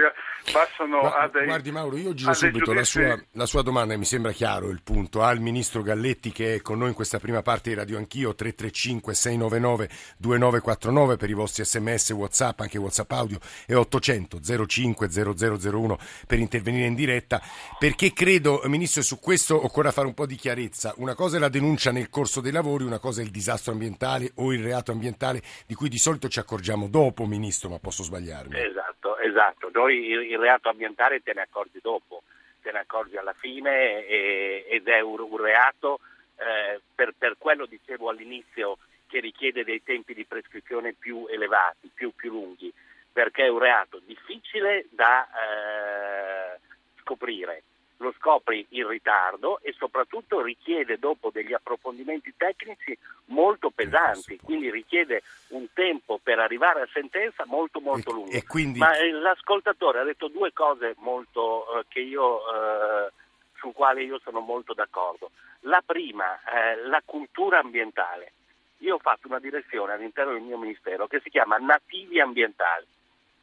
passano 0.50 1.02
Ma, 1.02 1.12
a 1.14 1.28
dei... 1.28 1.44
Guardi 1.44 1.70
Mauro, 1.70 1.96
io 1.96 2.14
giro 2.14 2.32
subito 2.32 2.72
la 2.72 2.84
sua, 2.84 3.22
la 3.32 3.44
sua, 3.46 3.62
domanda, 3.62 3.96
mi 3.96 4.04
sembra 4.04 4.32
chiaro 4.32 4.70
il 4.70 4.82
punto, 4.82 5.22
al 5.22 5.38
Ministro 5.40 5.82
Galletti 5.82 6.32
che 6.32 6.56
è 6.56 6.62
con 6.62 6.78
noi 6.78 6.88
in 6.88 6.94
questa 6.94 7.18
prima 7.18 7.42
parte 7.42 7.68
di 7.70 7.76
Radio 7.76 7.98
Anch'io, 7.98 8.34
335-699-2949 8.36 11.16
per 11.16 11.30
i 11.30 11.34
vostri 11.34 11.64
sms, 11.64 12.10
whatsapp, 12.10 12.58
anche 12.60 12.78
whatsapp 12.78 13.10
audio, 13.12 13.38
e 13.66 13.74
800 13.74 14.40
05 14.66 15.08
0001 15.08 15.98
per 16.26 16.38
intervenire 16.38 16.86
in 16.86 16.94
diretta, 16.94 17.42
perché 17.78 18.14
credo, 18.14 18.62
Ministro, 18.64 19.02
su 19.02 19.20
questo 19.20 19.62
occorre 19.62 19.92
fare 19.92 20.06
un 20.06 20.14
po' 20.14 20.24
di 20.26 20.36
chiarezza. 20.36 20.94
Una 20.96 21.14
cosa 21.14 21.36
è 21.36 21.38
la 21.38 21.48
denuncia 21.48 21.92
nel 21.92 22.08
corso 22.08 22.40
dei 22.40 22.52
lavori, 22.52 22.84
una 22.84 22.98
cosa 22.98 23.20
è 23.20 23.24
il 23.24 23.30
disastro 23.30 23.72
ambientale 23.74 24.32
o 24.36 24.52
il 24.52 24.62
reato 24.62 24.92
ambientale 24.92 25.42
di 25.66 25.74
cui 25.74 25.88
di 25.88 25.98
solito 25.98 26.28
ci 26.28 26.38
accorgiamo 26.38 26.88
dopo, 26.88 27.26
Ministro, 27.26 27.68
ma 27.68 27.78
posso 27.78 28.02
sbagliarmi. 28.02 28.58
Esatto, 28.58 29.18
esatto. 29.18 29.70
Noi 29.72 30.08
il, 30.08 30.38
reato 30.38 30.68
ambientale 30.68 31.22
te 31.22 31.34
ne 31.34 31.42
accorgi 31.42 31.78
dopo, 31.82 32.22
te 32.62 32.72
ne 32.72 32.78
accorgi 32.78 33.16
alla 33.16 33.34
fine 33.34 34.06
e, 34.06 34.66
ed 34.68 34.88
è 34.88 35.00
un, 35.00 35.20
un 35.20 35.36
reato, 35.36 36.00
eh, 36.36 36.80
per, 36.94 37.12
per 37.16 37.34
quello 37.36 37.66
dicevo 37.66 38.08
all'inizio, 38.08 38.78
che 39.06 39.20
richiede 39.20 39.64
dei 39.64 39.82
tempi 39.82 40.14
di 40.14 40.24
prescrizione 40.24 40.94
più 40.94 41.26
elevati, 41.28 41.90
più, 41.92 42.12
più 42.14 42.30
lunghi, 42.30 42.72
perché 43.12 43.44
è 43.44 43.48
un 43.48 43.58
reato 43.58 44.00
difficile 44.04 44.86
da 44.90 45.28
eh, 45.28 46.58
scoprire 47.00 47.62
lo 47.98 48.12
scopri 48.18 48.66
in 48.70 48.88
ritardo 48.88 49.60
e 49.62 49.72
soprattutto 49.72 50.42
richiede 50.42 50.98
dopo 50.98 51.30
degli 51.30 51.52
approfondimenti 51.52 52.34
tecnici 52.36 52.96
molto 53.26 53.70
pesanti, 53.70 54.38
quindi 54.42 54.70
richiede 54.70 55.22
un 55.48 55.66
tempo 55.72 56.18
per 56.22 56.38
arrivare 56.38 56.82
a 56.82 56.88
sentenza 56.92 57.44
molto 57.46 57.80
molto 57.80 58.12
lungo. 58.12 58.30
E 58.30 58.44
quindi... 58.44 58.78
Ma 58.78 58.96
eh, 58.96 59.10
l'ascoltatore 59.10 60.00
ha 60.00 60.04
detto 60.04 60.28
due 60.28 60.52
cose 60.52 60.94
molto, 60.98 61.66
eh, 61.92 62.00
io, 62.00 62.38
eh, 62.38 63.12
su 63.56 63.72
quali 63.72 64.04
io 64.04 64.18
sono 64.22 64.40
molto 64.40 64.74
d'accordo. 64.74 65.30
La 65.60 65.82
prima, 65.84 66.38
eh, 66.42 66.86
la 66.86 67.02
cultura 67.04 67.60
ambientale. 67.60 68.32
Io 68.78 68.96
ho 68.96 68.98
fatto 68.98 69.28
una 69.28 69.38
direzione 69.38 69.92
all'interno 69.92 70.32
del 70.32 70.42
mio 70.42 70.58
ministero 70.58 71.06
che 71.06 71.20
si 71.20 71.30
chiama 71.30 71.56
Nativi 71.56 72.20
Ambientali. 72.20 72.86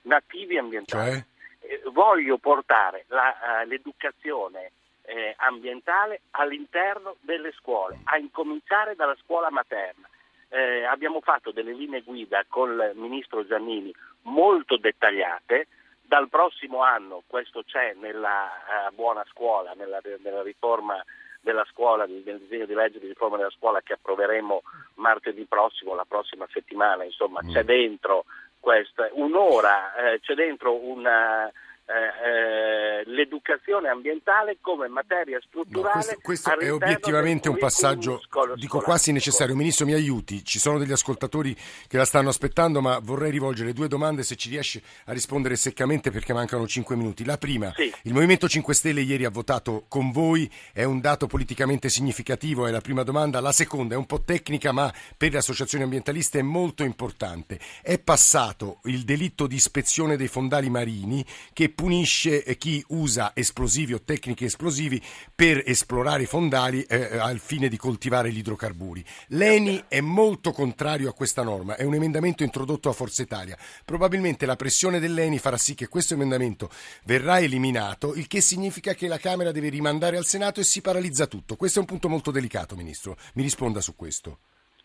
Nativi 0.03 0.57
ambientali. 0.57 1.11
Cioè? 1.11 1.25
Eh, 1.71 1.81
voglio 1.91 2.37
portare 2.37 3.05
la, 3.07 3.63
uh, 3.63 3.67
l'educazione 3.67 4.73
eh, 5.03 5.33
ambientale 5.37 6.23
all'interno 6.31 7.15
delle 7.21 7.53
scuole, 7.53 7.99
a 8.03 8.17
incominciare 8.17 8.95
dalla 8.95 9.15
scuola 9.23 9.49
materna. 9.49 10.09
Eh, 10.49 10.83
abbiamo 10.83 11.21
fatto 11.21 11.51
delle 11.51 11.71
linee 11.71 12.01
guida 12.01 12.43
con 12.49 12.71
il 12.71 12.91
ministro 12.95 13.45
Giannini 13.45 13.93
molto 14.23 14.75
dettagliate. 14.75 15.67
Dal 16.01 16.27
prossimo 16.27 16.83
anno, 16.83 17.23
questo 17.25 17.63
c'è 17.63 17.93
nella 17.93 18.49
uh, 18.89 18.93
buona 18.93 19.23
scuola, 19.29 19.71
nella, 19.71 20.01
nella 20.21 20.43
riforma 20.43 21.01
della 21.39 21.65
scuola, 21.71 22.05
del 22.05 22.37
disegno 22.37 22.65
di 22.65 22.73
legge 22.73 22.99
di 22.99 23.07
riforma 23.07 23.37
della 23.37 23.49
scuola 23.49 23.79
che 23.81 23.93
approveremo 23.93 24.61
martedì 24.95 25.45
prossimo, 25.45 25.95
la 25.95 26.05
prossima 26.05 26.45
settimana, 26.51 27.05
insomma 27.05 27.39
mm. 27.41 27.49
c'è 27.49 27.63
dentro 27.63 28.25
questa, 28.61 29.09
un'ora, 29.11 29.93
eh, 29.95 30.19
c'è 30.21 30.35
dentro 30.35 30.73
una 30.75 31.51
eh, 31.91 33.01
eh, 33.01 33.03
l'educazione 33.05 33.89
ambientale 33.89 34.57
come 34.61 34.87
materia 34.87 35.39
strutturale. 35.45 35.95
No, 35.95 36.01
questo, 36.01 36.19
questo 36.21 36.57
è 36.57 36.71
obiettivamente 36.71 37.49
un 37.49 37.57
passaggio, 37.57 38.21
dico 38.55 38.79
quasi 38.79 39.11
necessario. 39.11 39.55
Ministro, 39.55 39.85
mi 39.85 39.93
aiuti, 39.93 40.43
ci 40.45 40.57
sono 40.57 40.77
degli 40.77 40.93
ascoltatori 40.93 41.53
che 41.87 41.97
la 41.97 42.05
stanno 42.05 42.29
aspettando, 42.29 42.79
ma 42.79 42.99
vorrei 42.99 43.29
rivolgere 43.31 43.73
due 43.73 43.89
domande 43.89 44.23
se 44.23 44.35
ci 44.37 44.49
riesce 44.49 44.81
a 45.05 45.11
rispondere 45.11 45.57
seccamente 45.57 46.11
perché 46.11 46.33
mancano 46.33 46.65
cinque 46.65 46.95
minuti. 46.95 47.25
La 47.25 47.37
prima, 47.37 47.73
sì. 47.75 47.93
il 48.03 48.13
Movimento 48.13 48.47
5 48.47 48.73
Stelle 48.73 49.01
ieri 49.01 49.25
ha 49.25 49.29
votato 49.29 49.83
con 49.89 50.11
voi, 50.11 50.49
è 50.71 50.83
un 50.83 51.01
dato 51.01 51.27
politicamente 51.27 51.89
significativo, 51.89 52.67
è 52.67 52.71
la 52.71 52.81
prima 52.81 53.03
domanda. 53.03 53.41
La 53.41 53.51
seconda 53.51 53.95
è 53.95 53.97
un 53.97 54.05
po' 54.05 54.21
tecnica, 54.23 54.71
ma 54.71 54.91
per 55.17 55.31
le 55.31 55.39
associazioni 55.39 55.83
ambientaliste 55.83 56.39
è 56.39 56.43
molto 56.43 56.83
importante. 56.83 57.59
È 57.81 57.99
passato 57.99 58.79
il 58.85 59.03
delitto 59.03 59.45
di 59.45 59.55
ispezione 59.55 60.15
dei 60.15 60.27
fondali 60.27 60.69
marini 60.69 61.25
che 61.51 61.69
punisce 61.81 62.43
chi 62.57 62.85
usa 62.89 63.31
esplosivi 63.33 63.95
o 63.95 64.03
tecniche 64.03 64.45
esplosivi 64.45 65.01
per 65.33 65.63
esplorare 65.65 66.21
i 66.21 66.25
fondali 66.27 66.83
eh, 66.83 67.09
eh, 67.13 67.17
al 67.17 67.39
fine 67.39 67.69
di 67.69 67.75
coltivare 67.75 68.31
gli 68.31 68.37
idrocarburi. 68.37 69.03
L'ENI 69.29 69.85
è 69.87 69.99
molto 69.99 70.51
contrario 70.51 71.09
a 71.09 71.13
questa 71.13 71.41
norma, 71.41 71.75
è 71.77 71.83
un 71.83 71.95
emendamento 71.95 72.43
introdotto 72.43 72.87
a 72.89 72.93
Forza 72.93 73.23
Italia. 73.23 73.57
Probabilmente 73.83 74.45
la 74.45 74.55
pressione 74.55 74.99
dell'ENI 74.99 75.39
farà 75.39 75.57
sì 75.57 75.73
che 75.73 75.87
questo 75.87 76.13
emendamento 76.13 76.69
verrà 77.05 77.39
eliminato, 77.39 78.13
il 78.13 78.27
che 78.27 78.41
significa 78.41 78.93
che 78.93 79.07
la 79.07 79.17
Camera 79.17 79.51
deve 79.51 79.69
rimandare 79.69 80.17
al 80.17 80.25
Senato 80.25 80.59
e 80.59 80.63
si 80.63 80.81
paralizza 80.81 81.25
tutto. 81.25 81.55
Questo 81.55 81.79
è 81.79 81.81
un 81.81 81.87
punto 81.87 82.09
molto 82.09 82.29
delicato, 82.29 82.75
Ministro. 82.75 83.17
Mi 83.33 83.41
risponda 83.41 83.81
su 83.81 83.95
questo. 83.95 84.37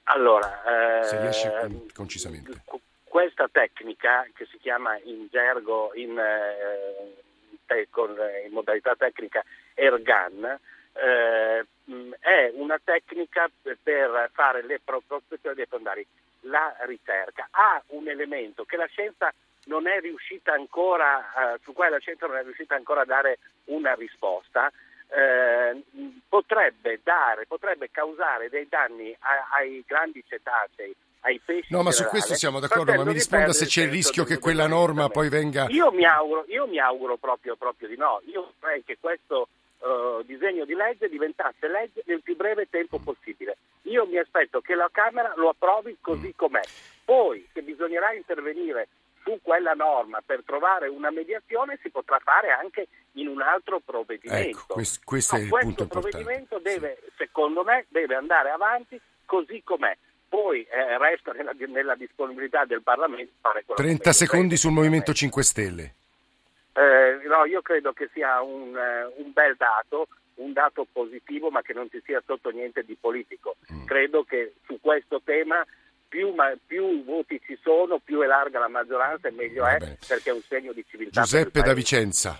Allora, 0.05 1.01
eh, 1.01 1.05
se 1.05 1.21
riesce 1.21 1.53
concisamente 1.93 2.63
questa 3.17 3.49
tecnica 3.51 4.29
che 4.35 4.45
si 4.45 4.59
chiama 4.59 4.99
in 5.05 5.29
gergo, 5.31 5.91
in, 5.95 6.19
eh, 6.19 7.89
con, 7.89 8.15
in 8.45 8.53
modalità 8.53 8.95
tecnica 8.95 9.43
ergan, 9.73 10.45
eh, 10.93 11.65
è 12.21 12.51
una 12.53 12.79
tecnica 12.85 13.49
per 13.83 14.29
fare 14.35 14.63
le 14.67 14.83
prospezioni 14.85 15.57
dei 15.57 15.65
fondali. 15.65 16.07
La 16.41 16.77
ricerca 16.81 17.49
ha 17.53 17.83
un 17.87 18.07
elemento 18.07 18.67
che 18.67 18.77
la 18.77 18.85
scienza 18.85 19.33
non 19.65 19.89
è 19.89 19.99
riuscita 20.01 20.53
ancora, 20.53 21.55
eh, 21.55 21.59
su 21.63 21.73
cui 21.73 21.89
la 21.89 21.99
scienza 22.01 22.27
non 22.27 22.37
è 22.37 22.43
riuscita 22.43 22.75
ancora 22.75 23.01
a 23.01 23.07
dare 23.07 23.39
una 23.65 23.95
risposta, 23.95 24.71
eh, 25.09 25.83
potrebbe, 26.29 27.01
dare, 27.03 27.47
potrebbe 27.47 27.91
causare 27.91 28.51
dei 28.51 28.69
danni 28.69 29.17
a, 29.21 29.49
ai 29.57 29.83
grandi 29.87 30.23
cetacei 30.29 30.95
ai 31.27 31.41
pesci. 31.45 31.73
No, 31.73 31.83
ma 31.83 31.91
su 31.91 32.05
questo 32.05 32.35
siamo 32.35 32.61
d'accordo, 32.61 32.95
ma 32.95 33.05
mi 33.05 33.13
risponda 33.13 33.53
se 33.53 33.67
c'è 33.67 33.83
il 33.83 33.91
rischio 33.91 34.25
che 34.25 34.39
quella 34.39 34.67
norma 34.67 35.09
poi 35.09 35.29
venga... 35.29 35.67
Io 35.69 35.91
mi 35.91 36.05
auguro, 36.05 36.45
io 36.49 36.67
mi 36.67 36.79
auguro 36.79 37.17
proprio, 37.17 37.57
proprio, 37.57 37.89
di 37.89 37.97
no, 37.97 38.21
io 38.27 38.53
vorrei 38.61 38.85
che 38.85 38.97
questo 39.01 39.49
uh, 39.79 40.23
disegno 40.23 40.65
di 40.65 40.75
legge 40.75 41.09
diventasse 41.09 41.69
legge 41.69 42.03
nel 42.07 42.23
più 42.23 42.37
breve 42.37 42.69
tempo 42.71 42.99
possibile. 42.99 43.57
Io 43.83 44.07
mi 44.07 44.19
aspetto 44.19 44.61
che 44.61 44.75
la 44.75 44.89
Camera 44.91 45.33
lo 45.37 45.49
approvi 45.49 45.97
così 46.01 46.29
mm. 46.29 46.37
com'è. 46.37 46.63
Poi, 47.05 47.47
se 47.53 47.63
bisognerà 47.63 48.13
intervenire 48.13 48.89
su 49.25 49.39
quella 49.43 49.73
norma 49.73 50.23
per 50.25 50.43
trovare 50.47 50.87
una 50.87 51.11
mediazione 51.11 51.79
si 51.83 51.91
potrà 51.91 52.21
fare 52.21 52.51
anche 52.51 52.87
in 53.13 53.27
un 53.27 53.41
altro 53.41 53.81
provvedimento. 53.85 54.59
Ecco, 54.59 54.75
questo, 54.75 55.01
questo, 55.05 55.37
no, 55.37 55.49
questo 55.49 55.87
provvedimento 55.89 56.61
deve, 56.61 56.99
sì. 57.03 57.13
secondo 57.17 57.65
me, 57.65 57.87
deve 57.89 58.15
andare 58.15 58.51
avanti 58.51 59.01
così 59.25 59.63
com'è 59.65 59.97
poi 60.29 60.63
eh, 60.63 60.99
resta 60.99 61.33
nella, 61.33 61.53
nella, 61.69 61.95
disponibilità 61.95 62.65
del 62.65 62.83
Parlamento 62.83 63.33
fare 63.41 63.65
quello 63.65 63.81
30 63.81 64.13
secondi 64.13 64.57
sul 64.57 64.73
Movimento 64.73 65.13
5 65.13 65.43
Stelle. 65.43 65.95
Eh, 66.73 67.27
no, 67.27 67.45
io 67.47 67.63
credo 67.63 67.93
che 67.93 68.11
sia 68.13 68.43
un, 68.43 68.75
uh, 68.75 69.23
un, 69.23 69.33
bel 69.33 69.57
dato, 69.57 70.09
un 70.35 70.53
dato 70.53 70.87
positivo, 70.91 71.49
ma 71.49 71.63
che 71.63 71.73
non 71.73 71.89
ci 71.91 72.03
sia 72.05 72.23
sotto 72.27 72.51
niente 72.51 72.83
di 72.83 72.97
politico. 73.01 73.57
Mm. 73.73 73.87
Credo 73.87 74.25
che 74.25 74.55
su 74.67 74.79
questo 74.81 75.23
tema 75.25 75.65
più, 76.07 76.35
ma, 76.35 76.53
più, 76.67 77.03
voti 77.05 77.41
ci 77.47 77.59
sono, 77.63 77.99
più 77.99 78.21
è 78.21 78.27
larga 78.27 78.59
la 78.59 78.69
maggioranza 78.69 79.29
e 79.29 79.31
meglio 79.31 79.63
Va 79.63 79.75
è 79.75 79.79
bene. 79.79 79.99
perché 80.07 80.31
è 80.31 80.33
un 80.35 80.43
segno 80.43 80.73
di 80.73 80.85
civiltà. 80.89 81.23
Giuseppe 81.23 81.63
da 81.63 81.73
Vicenza. 81.73 82.39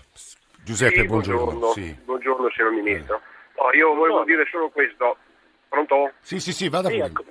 Giuseppe, 0.63 1.01
sì, 1.01 1.05
buongiorno. 1.05 1.43
Buongiorno, 1.43 1.71
sì. 1.73 1.97
buongiorno 2.03 2.49
signor 2.51 2.71
Ministro. 2.73 3.15
Eh. 3.15 3.35
Oh, 3.55 3.73
io 3.73 3.93
volevo 3.95 4.23
dire 4.23 4.45
solo 4.51 4.69
questo. 4.69 5.17
Pronto? 5.67 6.11
Sì, 6.21 6.39
sì, 6.39 6.53
sì, 6.53 6.69
vada 6.69 6.89
sì, 6.89 6.99
ecco. 6.99 7.23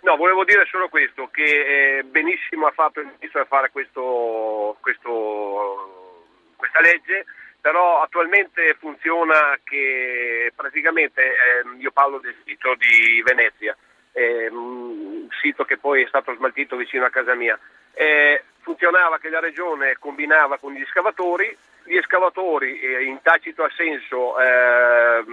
No, 0.00 0.16
volevo 0.16 0.44
dire 0.44 0.66
solo 0.66 0.88
questo, 0.88 1.28
che 1.32 1.98
eh, 1.98 2.02
benissimo 2.04 2.66
ha 2.66 2.70
fatto 2.70 3.00
il 3.00 3.06
Ministro 3.06 3.40
a 3.40 3.46
fare 3.46 3.70
questo, 3.70 4.76
questo, 4.80 6.24
questa 6.56 6.80
legge, 6.80 7.24
però 7.60 8.02
attualmente 8.02 8.76
funziona 8.78 9.58
che 9.64 10.52
praticamente, 10.54 11.22
eh, 11.22 11.78
io 11.78 11.90
parlo 11.90 12.18
del 12.18 12.36
sito 12.44 12.74
di 12.76 13.20
Venezia, 13.24 13.76
eh, 14.12 14.48
un 14.48 15.26
sito 15.40 15.64
che 15.64 15.76
poi 15.76 16.02
è 16.02 16.06
stato 16.08 16.34
smaltito 16.34 16.76
vicino 16.76 17.04
a 17.04 17.10
casa 17.10 17.34
mia, 17.34 17.58
eh, 17.92 18.44
funzionava 18.60 19.18
che 19.18 19.28
la 19.28 19.40
regione 19.40 19.96
combinava 19.98 20.58
con 20.58 20.72
gli 20.72 20.84
scavatori, 20.86 21.56
gli 21.86 21.96
escavatori 21.96 22.80
eh, 22.80 23.04
in 23.04 23.20
tacito 23.22 23.62
assenso 23.62 24.38
eh, 24.38 25.24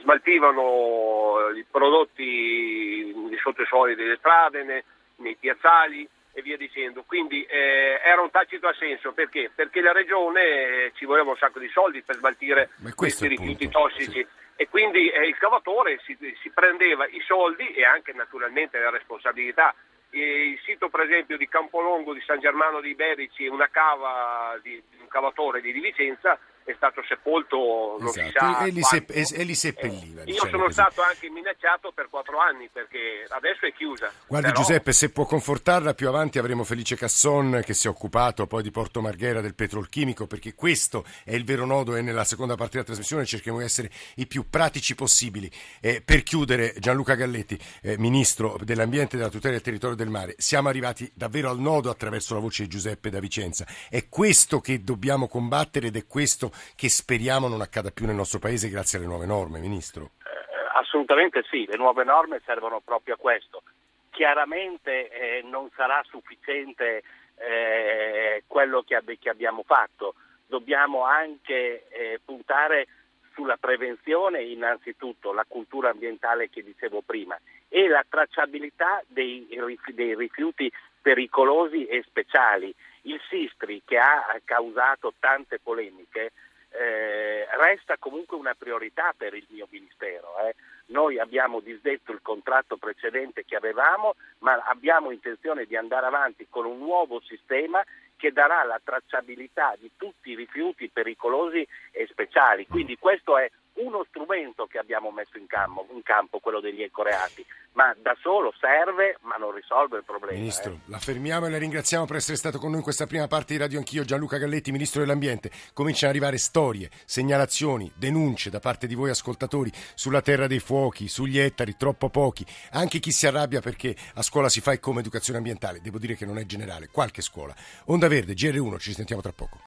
smaltivano 0.00 1.50
i 1.54 1.64
prodotti 1.70 3.12
di 3.28 3.36
sottosuoli 3.40 3.94
delle 3.94 4.16
strade, 4.16 4.84
nei, 5.16 5.36
piazzali 5.38 6.06
e 6.32 6.42
via 6.42 6.56
dicendo. 6.56 7.04
Quindi 7.06 7.42
eh, 7.44 8.00
era 8.04 8.20
un 8.20 8.30
tacito 8.30 8.68
assenso 8.68 9.12
perché? 9.12 9.50
Perché 9.54 9.80
la 9.80 9.92
regione 9.92 10.42
eh, 10.42 10.92
ci 10.94 11.06
voleva 11.06 11.30
un 11.30 11.36
sacco 11.36 11.58
di 11.58 11.68
soldi 11.68 12.02
per 12.02 12.16
smaltire 12.16 12.70
questi 12.94 13.26
rifiuti 13.26 13.68
tossici. 13.68 14.10
Sì. 14.10 14.26
E 14.56 14.68
quindi 14.68 15.08
eh, 15.08 15.26
il 15.26 15.34
scavatore 15.36 15.98
si, 16.04 16.16
si 16.40 16.50
prendeva 16.50 17.06
i 17.06 17.20
soldi 17.26 17.66
e 17.72 17.84
anche 17.84 18.12
naturalmente 18.12 18.78
la 18.78 18.90
responsabilità 18.90 19.74
il 20.20 20.60
sito 20.64 20.88
per 20.88 21.00
esempio 21.00 21.36
di 21.36 21.48
Campolongo 21.48 22.12
di 22.12 22.22
San 22.26 22.40
Germano 22.40 22.80
dei 22.80 22.94
Berici, 22.94 23.46
una 23.46 23.68
cava 23.68 24.58
di, 24.62 24.80
un 25.00 25.08
cavatore 25.08 25.60
di 25.60 25.72
Vicenza, 25.72 26.38
è 26.64 26.74
stato 26.76 27.02
sepolto 27.06 27.96
non 27.98 28.08
esatto. 28.08 28.26
si 28.26 28.32
sa 28.32 28.64
e, 28.64 28.70
li 28.70 28.82
sepp- 28.82 29.10
e, 29.10 29.44
li 29.44 29.54
seppelliva. 29.54 30.22
Eh, 30.22 30.24
io 30.24 30.32
diciamo 30.32 30.50
sono 30.50 30.62
così. 30.64 30.72
stato 30.74 31.02
anche 31.02 31.28
minacciato 31.28 31.92
per 31.92 32.08
quattro 32.08 32.38
anni 32.38 32.68
perché 32.72 33.26
adesso 33.28 33.66
è 33.66 33.72
chiusa. 33.72 34.10
Guardi 34.26 34.48
Però... 34.48 34.60
Giuseppe, 34.60 34.92
se 34.92 35.10
può 35.10 35.26
confortarla, 35.26 35.94
più 35.94 36.08
avanti 36.08 36.38
avremo 36.38 36.64
Felice 36.64 36.96
Casson 36.96 37.60
che 37.64 37.74
si 37.74 37.86
è 37.86 37.90
occupato 37.90 38.46
poi 38.46 38.62
di 38.62 38.70
Porto 38.70 39.02
Marghera 39.02 39.40
del 39.40 39.54
petrolchimico 39.54 40.26
perché 40.26 40.54
questo 40.54 41.04
è 41.24 41.34
il 41.34 41.44
vero 41.44 41.66
nodo 41.66 41.96
e 41.96 42.02
nella 42.02 42.24
seconda 42.24 42.54
parte 42.54 42.72
della 42.72 42.84
trasmissione 42.84 43.26
cerchiamo 43.26 43.58
di 43.58 43.64
essere 43.64 43.90
i 44.16 44.26
più 44.26 44.48
pratici 44.48 44.94
possibili. 44.94 45.50
Eh, 45.80 46.00
per 46.02 46.22
chiudere, 46.22 46.74
Gianluca 46.78 47.14
Galletti, 47.14 47.58
eh, 47.82 47.98
Ministro 47.98 48.56
dell'Ambiente 48.62 49.16
e 49.16 49.18
della 49.18 49.30
tutela 49.30 49.52
del 49.52 49.62
territorio 49.62 49.96
del 49.96 50.08
mare, 50.08 50.34
siamo 50.38 50.68
arrivati 50.68 51.10
davvero 51.14 51.50
al 51.50 51.58
nodo 51.58 51.90
attraverso 51.90 52.32
la 52.34 52.40
voce 52.40 52.62
di 52.62 52.70
Giuseppe 52.70 53.10
da 53.10 53.20
Vicenza. 53.20 53.66
È 53.90 54.08
questo 54.08 54.60
che 54.60 54.82
dobbiamo 54.82 55.28
combattere 55.28 55.88
ed 55.88 55.96
è 55.96 56.06
questo 56.06 56.52
che 56.76 56.88
speriamo 56.88 57.48
non 57.48 57.60
accada 57.60 57.90
più 57.90 58.06
nel 58.06 58.14
nostro 58.14 58.38
Paese 58.38 58.68
grazie 58.68 58.98
alle 58.98 59.06
nuove 59.06 59.26
norme, 59.26 59.58
Ministro? 59.60 60.10
Eh, 60.24 60.78
assolutamente 60.78 61.42
sì, 61.50 61.66
le 61.66 61.76
nuove 61.76 62.04
norme 62.04 62.40
servono 62.44 62.80
proprio 62.80 63.14
a 63.14 63.18
questo. 63.18 63.62
Chiaramente 64.10 65.08
eh, 65.10 65.42
non 65.42 65.68
sarà 65.74 66.02
sufficiente 66.08 67.02
eh, 67.36 68.44
quello 68.46 68.82
che, 68.82 68.94
ab- 68.94 69.18
che, 69.18 69.28
abbiamo 69.28 69.62
fatto, 69.66 70.14
dobbiamo 70.46 71.04
anche 71.04 71.88
eh, 71.88 72.20
puntare 72.24 72.86
sulla 73.34 73.56
prevenzione 73.56 74.42
innanzitutto, 74.42 75.32
la 75.32 75.44
cultura 75.46 75.90
ambientale 75.90 76.48
che 76.48 76.62
dicevo 76.62 77.02
prima 77.04 77.36
e 77.68 77.88
la 77.88 78.04
tracciabilità 78.08 79.02
dei, 79.08 79.48
dei 79.92 80.14
rifiuti 80.14 80.70
pericolosi 81.02 81.86
e 81.86 82.02
speciali. 82.06 82.72
Il 83.06 83.20
Sistri 83.28 83.82
che 83.84 83.98
ha 83.98 84.40
causato 84.44 85.14
tante 85.18 85.58
polemiche 85.58 86.32
eh, 86.70 87.46
resta 87.56 87.96
comunque 87.98 88.36
una 88.36 88.54
priorità 88.54 89.14
per 89.16 89.34
il 89.34 89.46
mio 89.48 89.66
Ministero. 89.70 90.38
Eh. 90.46 90.54
Noi 90.86 91.18
abbiamo 91.18 91.60
disdetto 91.60 92.12
il 92.12 92.20
contratto 92.20 92.76
precedente 92.76 93.44
che 93.44 93.56
avevamo, 93.56 94.16
ma 94.38 94.62
abbiamo 94.66 95.10
intenzione 95.10 95.64
di 95.66 95.76
andare 95.76 96.06
avanti 96.06 96.46
con 96.50 96.66
un 96.66 96.78
nuovo 96.78 97.20
sistema 97.20 97.82
che 98.16 98.32
darà 98.32 98.64
la 98.64 98.80
tracciabilità 98.82 99.74
di 99.78 99.90
tutti 99.96 100.30
i 100.30 100.34
rifiuti 100.34 100.88
pericolosi 100.88 101.66
e 101.90 102.06
speciali. 102.10 102.66
Quindi 102.66 102.98
questo 102.98 103.38
è 103.38 103.50
uno 103.74 104.04
strumento 104.08 104.66
che 104.66 104.78
abbiamo 104.78 105.10
messo 105.10 105.38
in 105.38 105.46
campo, 105.46 105.86
in 105.92 106.02
campo 106.02 106.38
quello 106.38 106.60
degli 106.60 106.82
ecoreati, 106.82 107.44
ma 107.72 107.94
da 108.00 108.16
solo 108.20 108.52
serve 108.60 109.18
ma 109.22 109.36
non 109.36 109.52
risolve 109.52 109.98
il 109.98 110.04
problema. 110.04 110.38
Ministro, 110.38 110.72
eh. 110.72 110.78
la 110.86 110.98
fermiamo 110.98 111.46
e 111.46 111.50
la 111.50 111.58
ringraziamo 111.58 112.04
per 112.04 112.16
essere 112.16 112.36
stato 112.36 112.58
con 112.58 112.68
noi 112.68 112.78
in 112.78 112.84
questa 112.84 113.06
prima 113.06 113.26
parte 113.26 113.54
di 113.54 113.58
Radio 113.58 113.78
Anch'io. 113.78 114.04
Gianluca 114.04 114.38
Galletti, 114.38 114.70
Ministro 114.70 115.00
dell'Ambiente. 115.00 115.50
Cominciano 115.72 116.10
ad 116.10 116.16
arrivare 116.16 116.38
storie, 116.38 116.90
segnalazioni, 117.04 117.90
denunce 117.96 118.50
da 118.50 118.60
parte 118.60 118.86
di 118.86 118.94
voi 118.94 119.10
ascoltatori 119.10 119.72
sulla 119.94 120.22
terra 120.22 120.46
dei 120.46 120.60
fuochi, 120.60 121.08
sugli 121.08 121.38
ettari, 121.38 121.76
troppo 121.76 122.10
pochi. 122.10 122.46
Anche 122.72 123.00
chi 123.00 123.10
si 123.10 123.26
arrabbia 123.26 123.60
perché 123.60 123.96
a 124.14 124.22
scuola 124.22 124.48
si 124.48 124.60
fa 124.60 124.78
come 124.78 125.00
educazione 125.00 125.38
ambientale. 125.38 125.80
Devo 125.80 125.98
dire 125.98 126.14
che 126.14 126.26
non 126.26 126.38
è 126.38 126.44
generale, 126.46 126.88
qualche 126.92 127.22
scuola. 127.22 127.54
Onda 127.86 128.08
Verde, 128.08 128.34
GR1, 128.34 128.78
ci 128.78 128.92
sentiamo 128.92 129.22
tra 129.22 129.32
poco. 129.32 129.58